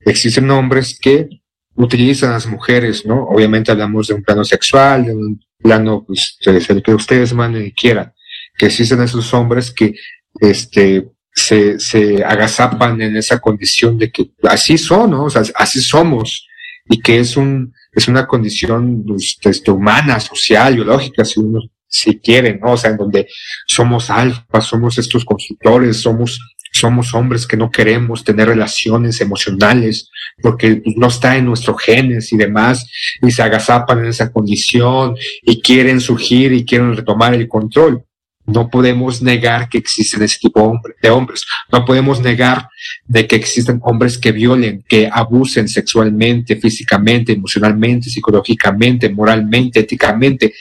Existen 0.00 0.50
hombres 0.50 0.98
que 1.00 1.28
utilizan 1.74 2.30
a 2.30 2.34
las 2.34 2.46
mujeres, 2.46 3.04
¿no? 3.04 3.24
Obviamente 3.24 3.70
hablamos 3.70 4.08
de 4.08 4.14
un 4.14 4.22
plano 4.22 4.44
sexual, 4.44 5.04
de 5.04 5.14
un 5.14 5.40
plano, 5.58 6.04
pues, 6.06 6.38
el 6.44 6.82
que 6.82 6.94
ustedes 6.94 7.32
manden 7.32 7.66
y 7.66 7.72
quieran, 7.72 8.12
que 8.56 8.66
existen 8.66 9.02
esos 9.02 9.32
hombres 9.34 9.70
que, 9.70 9.94
este, 10.40 11.08
se, 11.32 11.78
se 11.78 12.24
agazapan 12.24 13.00
en 13.02 13.16
esa 13.16 13.38
condición 13.40 13.98
de 13.98 14.10
que 14.10 14.30
así 14.44 14.78
son, 14.78 15.10
¿no? 15.10 15.24
O 15.24 15.30
sea, 15.30 15.42
así 15.54 15.80
somos, 15.80 16.46
y 16.88 17.00
que 17.00 17.18
es 17.18 17.36
un, 17.36 17.74
es 17.92 18.08
una 18.08 18.26
condición, 18.26 19.04
pues, 19.06 19.36
este, 19.42 19.70
humana, 19.70 20.18
social, 20.20 20.76
biológica, 20.76 21.24
si 21.24 21.40
uno, 21.40 21.60
si 21.96 22.18
quiere, 22.18 22.58
¿no? 22.58 22.72
O 22.72 22.76
sea, 22.76 22.90
en 22.90 22.96
donde 22.96 23.28
somos 23.66 24.10
alfa, 24.10 24.60
somos 24.60 24.98
estos 24.98 25.24
constructores, 25.24 26.00
somos 26.00 26.38
somos 26.72 27.14
hombres 27.14 27.46
que 27.46 27.56
no 27.56 27.70
queremos 27.70 28.22
tener 28.22 28.48
relaciones 28.48 29.20
emocionales 29.20 30.10
porque 30.42 30.76
pues, 30.76 30.96
no 30.96 31.06
está 31.06 31.36
en 31.36 31.46
nuestros 31.46 31.80
genes 31.80 32.32
y 32.32 32.36
demás, 32.36 32.86
y 33.22 33.30
se 33.30 33.42
agazapan 33.42 34.00
en 34.00 34.06
esa 34.06 34.30
condición 34.30 35.16
y 35.42 35.60
quieren 35.60 36.00
surgir 36.00 36.52
y 36.52 36.64
quieren 36.64 36.94
retomar 36.94 37.34
el 37.34 37.48
control. 37.48 38.04
No 38.44 38.70
podemos 38.70 39.22
negar 39.22 39.68
que 39.68 39.78
existen 39.78 40.22
ese 40.22 40.38
tipo 40.38 40.80
de 41.02 41.10
hombres. 41.10 41.44
No 41.72 41.84
podemos 41.84 42.20
negar 42.20 42.68
de 43.04 43.26
que 43.26 43.34
existen 43.34 43.80
hombres 43.82 44.18
que 44.18 44.30
violen, 44.30 44.84
que 44.88 45.10
abusen 45.12 45.66
sexualmente, 45.66 46.54
físicamente, 46.54 47.32
emocionalmente, 47.32 48.08
psicológicamente, 48.08 49.08
moralmente, 49.08 49.80
éticamente. 49.80 50.54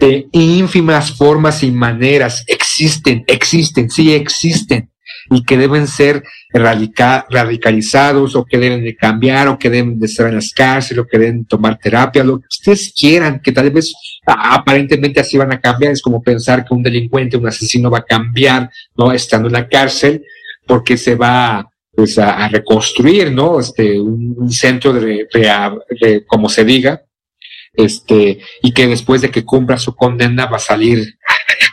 De 0.00 0.28
ínfimas 0.32 1.16
formas 1.16 1.62
y 1.62 1.70
maneras 1.70 2.44
existen, 2.46 3.24
existen, 3.26 3.90
sí 3.90 4.14
existen 4.14 4.90
y 5.30 5.42
que 5.44 5.56
deben 5.56 5.86
ser 5.86 6.22
radicalizados 6.52 8.34
o 8.34 8.44
que 8.44 8.58
deben 8.58 8.82
de 8.82 8.96
cambiar 8.96 9.48
o 9.48 9.58
que 9.58 9.70
deben 9.70 9.98
de 9.98 10.06
estar 10.06 10.28
en 10.28 10.36
las 10.36 10.52
cárceles 10.52 11.02
o 11.02 11.06
que 11.06 11.18
deben 11.18 11.44
tomar 11.44 11.78
terapia, 11.78 12.24
lo 12.24 12.38
que 12.38 12.46
ustedes 12.48 12.92
quieran, 12.96 13.40
que 13.40 13.52
tal 13.52 13.70
vez 13.70 13.92
aparentemente 14.26 15.20
así 15.20 15.36
van 15.36 15.52
a 15.52 15.60
cambiar. 15.60 15.92
Es 15.92 16.02
como 16.02 16.22
pensar 16.22 16.64
que 16.64 16.74
un 16.74 16.82
delincuente, 16.82 17.36
un 17.36 17.46
asesino 17.46 17.90
va 17.90 17.98
a 17.98 18.04
cambiar, 18.04 18.70
¿no? 18.96 19.12
Estando 19.12 19.48
en 19.48 19.54
la 19.54 19.68
cárcel 19.68 20.24
porque 20.66 20.96
se 20.96 21.14
va 21.14 21.68
pues 21.94 22.18
a, 22.18 22.48
reconstruir, 22.48 23.32
¿no? 23.32 23.58
Este, 23.58 23.98
un, 24.00 24.50
centro 24.52 24.92
de, 24.92 25.26
de, 25.32 26.24
como 26.26 26.48
se 26.48 26.64
diga, 26.64 27.02
este, 27.74 28.40
y 28.62 28.72
que 28.72 28.86
después 28.86 29.20
de 29.20 29.30
que 29.30 29.44
cumpla 29.44 29.78
su 29.78 29.94
condena 29.94 30.46
va 30.46 30.56
a 30.56 30.60
salir 30.60 31.18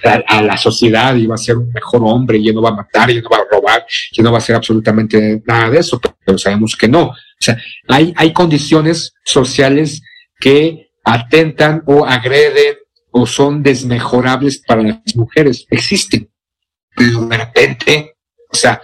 a, 0.04 0.42
la 0.42 0.58
sociedad 0.58 1.16
y 1.16 1.26
va 1.26 1.36
a 1.36 1.40
ser 1.40 1.58
un 1.58 1.72
mejor 1.72 2.02
hombre 2.04 2.38
y 2.38 2.54
no 2.54 2.62
va 2.62 2.70
a 2.70 2.76
matar 2.76 3.10
y 3.10 3.22
no 3.22 3.30
va 3.30 3.38
a 3.38 3.46
robar 3.50 3.86
y 4.12 4.22
no 4.22 4.32
va 4.32 4.38
a 4.38 4.40
hacer 4.40 4.56
absolutamente 4.56 5.42
nada 5.46 5.70
de 5.70 5.80
eso, 5.80 6.00
pero 6.26 6.38
sabemos 6.38 6.76
que 6.76 6.88
no. 6.88 7.06
O 7.06 7.16
sea, 7.40 7.58
hay, 7.88 8.14
hay 8.16 8.34
condiciones 8.34 9.14
sociales 9.24 10.02
que 10.40 10.90
atentan 11.04 11.84
o 11.86 12.06
agreden 12.06 12.76
o 13.12 13.26
son 13.26 13.64
desmejorables 13.64 14.62
para 14.66 14.84
las 14.84 15.16
mujeres. 15.16 15.66
Existen. 15.70 16.30
Pero 16.96 17.26
de 17.26 17.38
repente, 17.38 18.18
o 18.52 18.56
sea, 18.56 18.82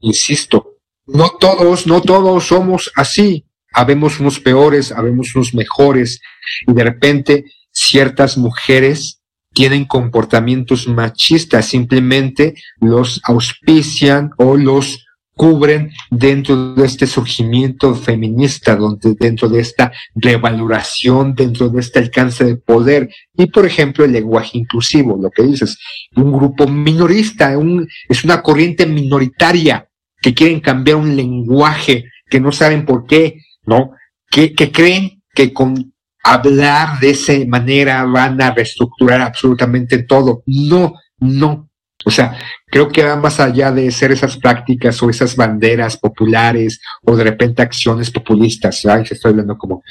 insisto, 0.00 0.78
no 1.06 1.30
todos, 1.38 1.86
no 1.86 2.00
todos 2.00 2.46
somos 2.46 2.90
así. 2.96 3.46
Habemos 3.76 4.18
unos 4.20 4.40
peores, 4.40 4.90
habemos 4.90 5.34
unos 5.36 5.54
mejores. 5.54 6.20
Y 6.66 6.72
de 6.72 6.82
repente 6.82 7.44
ciertas 7.70 8.38
mujeres 8.38 9.20
tienen 9.52 9.84
comportamientos 9.84 10.88
machistas, 10.88 11.66
simplemente 11.66 12.54
los 12.80 13.20
auspician 13.24 14.30
o 14.38 14.56
los 14.56 15.06
cubren 15.36 15.90
dentro 16.10 16.74
de 16.74 16.86
este 16.86 17.06
surgimiento 17.06 17.94
feminista, 17.94 18.74
donde 18.74 19.14
dentro 19.14 19.48
de 19.50 19.60
esta 19.60 19.92
revaloración, 20.14 21.34
dentro 21.34 21.68
de 21.68 21.80
este 21.80 21.98
alcance 21.98 22.44
de 22.44 22.56
poder. 22.56 23.10
Y 23.36 23.46
por 23.46 23.66
ejemplo, 23.66 24.06
el 24.06 24.12
lenguaje 24.12 24.56
inclusivo, 24.56 25.18
lo 25.20 25.30
que 25.30 25.42
dices, 25.42 25.78
un 26.16 26.32
grupo 26.32 26.66
minorista, 26.66 27.56
un, 27.58 27.86
es 28.08 28.24
una 28.24 28.42
corriente 28.42 28.86
minoritaria 28.86 29.86
que 30.22 30.32
quieren 30.32 30.60
cambiar 30.60 30.96
un 30.96 31.14
lenguaje, 31.14 32.06
que 32.30 32.40
no 32.40 32.50
saben 32.50 32.86
por 32.86 33.06
qué, 33.06 33.42
¿no? 33.66 33.92
Que, 34.30 34.54
que 34.54 34.72
creen 34.72 35.22
que 35.34 35.52
con 35.52 35.92
hablar 36.24 36.98
de 36.98 37.10
esa 37.10 37.32
manera 37.46 38.04
van 38.04 38.40
a 38.42 38.50
reestructurar 38.50 39.20
absolutamente 39.20 40.02
todo. 40.02 40.42
No, 40.46 40.94
no. 41.18 41.68
O 42.04 42.10
sea, 42.10 42.38
creo 42.66 42.88
que 42.88 43.04
va 43.04 43.16
más 43.16 43.40
allá 43.40 43.72
de 43.72 43.90
ser 43.90 44.12
esas 44.12 44.36
prácticas 44.36 45.02
o 45.02 45.10
esas 45.10 45.34
banderas 45.34 45.96
populares 45.96 46.80
o 47.02 47.16
de 47.16 47.24
repente 47.24 47.62
acciones 47.62 48.10
populistas. 48.10 48.84
Ay, 48.86 49.04
estoy 49.10 49.30
hablando 49.30 49.56
como 49.56 49.82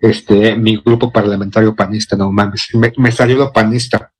este, 0.00 0.56
mi 0.56 0.76
grupo 0.76 1.12
parlamentario 1.12 1.76
panista, 1.76 2.16
no 2.16 2.32
mames, 2.32 2.68
me, 2.96 3.12
salió 3.12 3.36
lo 3.36 3.52
panista. 3.52 4.12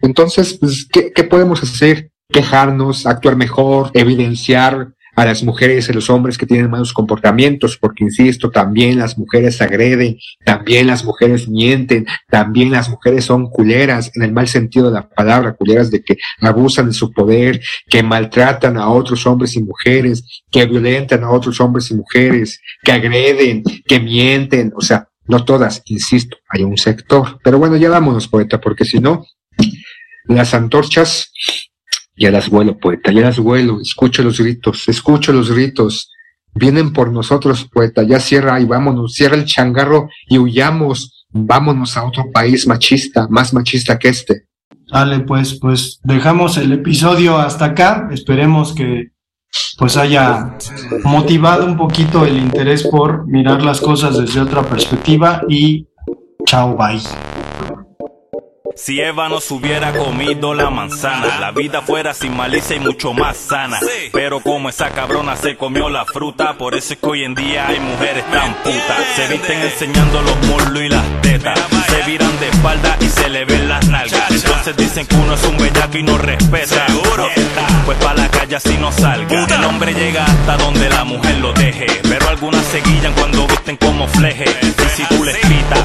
Entonces, 0.00 0.54
pues, 0.58 0.88
¿qué, 0.90 1.12
¿qué 1.12 1.24
podemos 1.24 1.62
hacer? 1.62 2.10
Quejarnos, 2.30 3.06
actuar 3.06 3.36
mejor, 3.36 3.90
evidenciar 3.92 4.94
a 5.16 5.24
las 5.24 5.42
mujeres 5.42 5.88
y 5.88 5.92
a 5.92 5.94
los 5.94 6.10
hombres 6.10 6.36
que 6.36 6.46
tienen 6.46 6.70
malos 6.70 6.92
comportamientos, 6.92 7.78
porque 7.78 8.04
insisto, 8.04 8.50
también 8.50 8.98
las 8.98 9.16
mujeres 9.18 9.60
agreden, 9.62 10.18
también 10.44 10.86
las 10.86 11.04
mujeres 11.04 11.48
mienten, 11.48 12.06
también 12.28 12.70
las 12.70 12.90
mujeres 12.90 13.24
son 13.24 13.48
culeras, 13.48 14.12
en 14.14 14.22
el 14.22 14.32
mal 14.32 14.46
sentido 14.46 14.86
de 14.86 14.94
la 14.94 15.08
palabra, 15.08 15.54
culeras 15.54 15.90
de 15.90 16.02
que 16.02 16.18
abusan 16.42 16.86
de 16.86 16.92
su 16.92 17.12
poder, 17.12 17.60
que 17.88 18.02
maltratan 18.02 18.76
a 18.76 18.90
otros 18.90 19.26
hombres 19.26 19.56
y 19.56 19.62
mujeres, 19.62 20.22
que 20.50 20.66
violentan 20.66 21.24
a 21.24 21.30
otros 21.30 21.60
hombres 21.60 21.90
y 21.90 21.94
mujeres, 21.94 22.60
que 22.84 22.92
agreden, 22.92 23.62
que 23.86 23.98
mienten, 23.98 24.72
o 24.76 24.82
sea, 24.82 25.08
no 25.28 25.44
todas, 25.44 25.82
insisto, 25.86 26.36
hay 26.48 26.62
un 26.62 26.76
sector. 26.76 27.38
Pero 27.42 27.58
bueno, 27.58 27.76
ya 27.76 27.88
vámonos, 27.88 28.28
poeta, 28.28 28.60
porque 28.60 28.84
si 28.84 29.00
no, 29.00 29.24
las 30.26 30.54
antorchas 30.54 31.32
ya 32.16 32.30
las 32.30 32.48
vuelo, 32.48 32.78
poeta, 32.78 33.12
ya 33.12 33.22
las 33.22 33.38
vuelo, 33.38 33.80
escucho 33.80 34.22
los 34.22 34.40
gritos, 34.40 34.88
escucho 34.88 35.32
los 35.32 35.50
gritos. 35.50 36.10
Vienen 36.54 36.92
por 36.92 37.12
nosotros, 37.12 37.68
poeta, 37.70 38.02
ya 38.02 38.18
cierra 38.18 38.58
y 38.60 38.64
vámonos, 38.64 39.12
cierra 39.12 39.36
el 39.36 39.44
changarro 39.44 40.08
y 40.26 40.38
huyamos, 40.38 41.26
vámonos 41.30 41.96
a 41.98 42.04
otro 42.04 42.30
país 42.32 42.66
machista, 42.66 43.28
más 43.28 43.52
machista 43.52 43.98
que 43.98 44.08
este. 44.08 44.46
Dale, 44.90 45.20
pues, 45.20 45.58
pues 45.60 46.00
dejamos 46.04 46.56
el 46.56 46.72
episodio 46.72 47.36
hasta 47.36 47.66
acá. 47.66 48.08
Esperemos 48.10 48.72
que 48.72 49.10
pues 49.78 49.96
haya 49.96 50.56
motivado 51.04 51.66
un 51.66 51.76
poquito 51.76 52.24
el 52.24 52.36
interés 52.38 52.86
por 52.86 53.26
mirar 53.26 53.62
las 53.62 53.80
cosas 53.80 54.18
desde 54.18 54.40
otra 54.40 54.62
perspectiva 54.62 55.42
y 55.48 55.86
chao, 56.46 56.76
bye. 56.76 57.00
Si 58.76 59.00
Eva 59.00 59.30
nos 59.30 59.50
hubiera 59.50 59.90
comido 59.92 60.52
la 60.52 60.68
manzana, 60.68 61.40
la 61.40 61.50
vida 61.50 61.80
fuera 61.80 62.12
sin 62.12 62.36
malicia 62.36 62.76
y 62.76 62.80
mucho 62.80 63.14
más 63.14 63.38
sana. 63.38 63.80
Pero 64.12 64.40
como 64.40 64.68
esa 64.68 64.90
cabrona 64.90 65.34
se 65.34 65.56
comió 65.56 65.88
la 65.88 66.04
fruta, 66.04 66.58
por 66.58 66.74
eso 66.74 66.92
es 66.92 66.98
que 66.98 67.06
hoy 67.06 67.24
en 67.24 67.34
día 67.34 67.66
hay 67.68 67.80
mujeres 67.80 68.22
tan 68.30 68.52
putas. 68.56 68.98
Se 69.16 69.28
visten 69.28 69.62
enseñando 69.62 70.20
los 70.20 70.36
muslos 70.46 70.82
y 70.82 70.88
las 70.90 71.22
tetas, 71.22 71.58
se 71.88 72.02
viran 72.02 72.38
de 72.38 72.48
espalda 72.50 72.98
y 73.00 73.08
se 73.08 73.30
le 73.30 73.46
ven 73.46 73.66
las 73.66 73.88
nalgas. 73.88 74.30
Entonces 74.30 74.76
dicen 74.76 75.06
que 75.06 75.16
uno 75.16 75.34
es 75.34 75.44
un 75.44 75.56
bellaco 75.56 75.96
y 75.96 76.02
no 76.02 76.18
respeta. 76.18 76.86
Pues 77.86 77.96
pa' 77.98 78.12
la 78.12 78.28
calle 78.28 78.56
así 78.56 78.76
no 78.76 78.92
salga. 78.92 79.46
El 79.46 79.64
hombre 79.64 79.94
llega 79.94 80.26
hasta 80.26 80.58
donde 80.58 80.90
la 80.90 81.04
mujer 81.04 81.38
lo 81.38 81.54
deje, 81.54 81.86
pero 82.02 82.28
algunas 82.28 82.64
se 82.66 82.82
guillan 82.82 83.14
cuando 83.14 83.46
visten 83.46 83.76
como 83.78 84.06
fleje. 84.06 84.44
Y 84.44 84.88
si 84.96 85.02
tú 85.04 85.24
les 85.24 85.40
gritas 85.40 85.75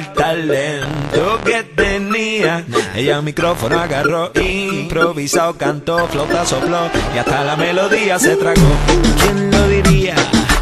el 0.00 0.12
talento 0.12 1.40
que 1.44 1.62
tenía. 1.62 2.64
Ella 2.94 3.16
el 3.18 3.22
micrófono 3.22 3.78
agarró, 3.78 4.32
improvisado, 4.34 5.54
cantó, 5.54 6.06
flauta 6.08 6.44
sopló 6.46 6.90
y 7.14 7.18
hasta 7.18 7.44
la 7.44 7.56
melodía 7.56 8.18
se 8.18 8.36
tragó. 8.36 8.60
¿Quién 9.20 9.50
lo 9.50 9.68
diría? 9.68 10.14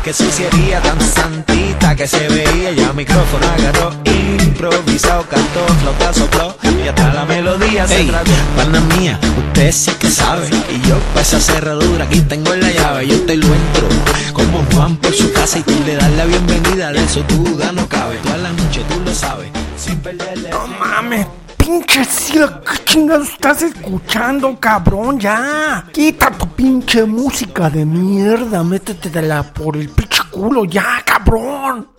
Que 0.09 0.15
su 0.15 0.31
sería 0.31 0.81
tan 0.81 0.99
santita 1.03 1.95
que 1.95 2.09
se 2.09 2.29
veía. 2.31 2.71
El 2.71 2.95
micrófono 2.95 3.47
agarró, 3.47 3.93
improvisado, 4.07 5.23
cantó, 5.29 5.67
flauta 5.83 6.15
sopló 6.15 6.57
y 6.83 6.89
hasta 6.89 7.13
la 7.13 7.27
melodía 7.27 7.87
se 7.87 8.05
tragó. 8.05 8.33
Pana 8.57 8.81
mía, 8.97 9.21
usted 9.37 9.71
sí 9.71 9.91
que 10.01 10.11
sabe. 10.11 10.49
Y 10.49 10.89
yo 10.89 10.99
pa' 11.13 11.21
esa 11.21 11.39
cerradura 11.39 12.07
aquí 12.07 12.23
tengo 12.23 12.55
la 12.55 12.71
llave. 12.71 13.07
Yo 13.07 13.21
te 13.27 13.37
lo 13.37 13.49
entro 13.49 13.87
como 14.33 14.65
Juan 14.73 14.97
por 14.97 15.13
su 15.13 15.31
casa 15.31 15.59
y 15.59 15.63
tú 15.65 15.75
le 15.85 15.97
das 15.97 16.11
la 16.13 16.25
bienvenida. 16.25 16.91
De 16.91 17.05
eso 17.05 17.21
tu 17.25 17.45
duda 17.45 17.71
no 17.73 17.87
cabe. 17.87 18.17
Toda 18.23 18.39
la 18.39 18.53
noche 18.53 18.83
tú 18.89 18.99
lo 19.05 19.15
sabes. 19.15 19.51
Sin 19.77 19.99
perderle. 19.99 20.49
No 20.49 20.67
mames, 20.69 21.27
pinche 21.69 22.03
Sila, 22.03 22.63
¿qué 22.65 22.85
chingados 22.85 23.29
estás 23.29 23.63
escuchando, 23.63 24.59
cabrón? 24.59 25.21
Ya. 25.21 25.85
Quita 25.93 26.31
tu 26.31 26.49
pinche 26.49 27.05
música 27.05 27.69
de 27.69 27.85
mierda, 27.85 28.65
métetela 28.65 29.43
por 29.43 29.77
el 29.77 29.91
pinche 29.91 30.23
culo, 30.31 30.65
ya, 30.65 31.03
cabrón. 31.05 31.98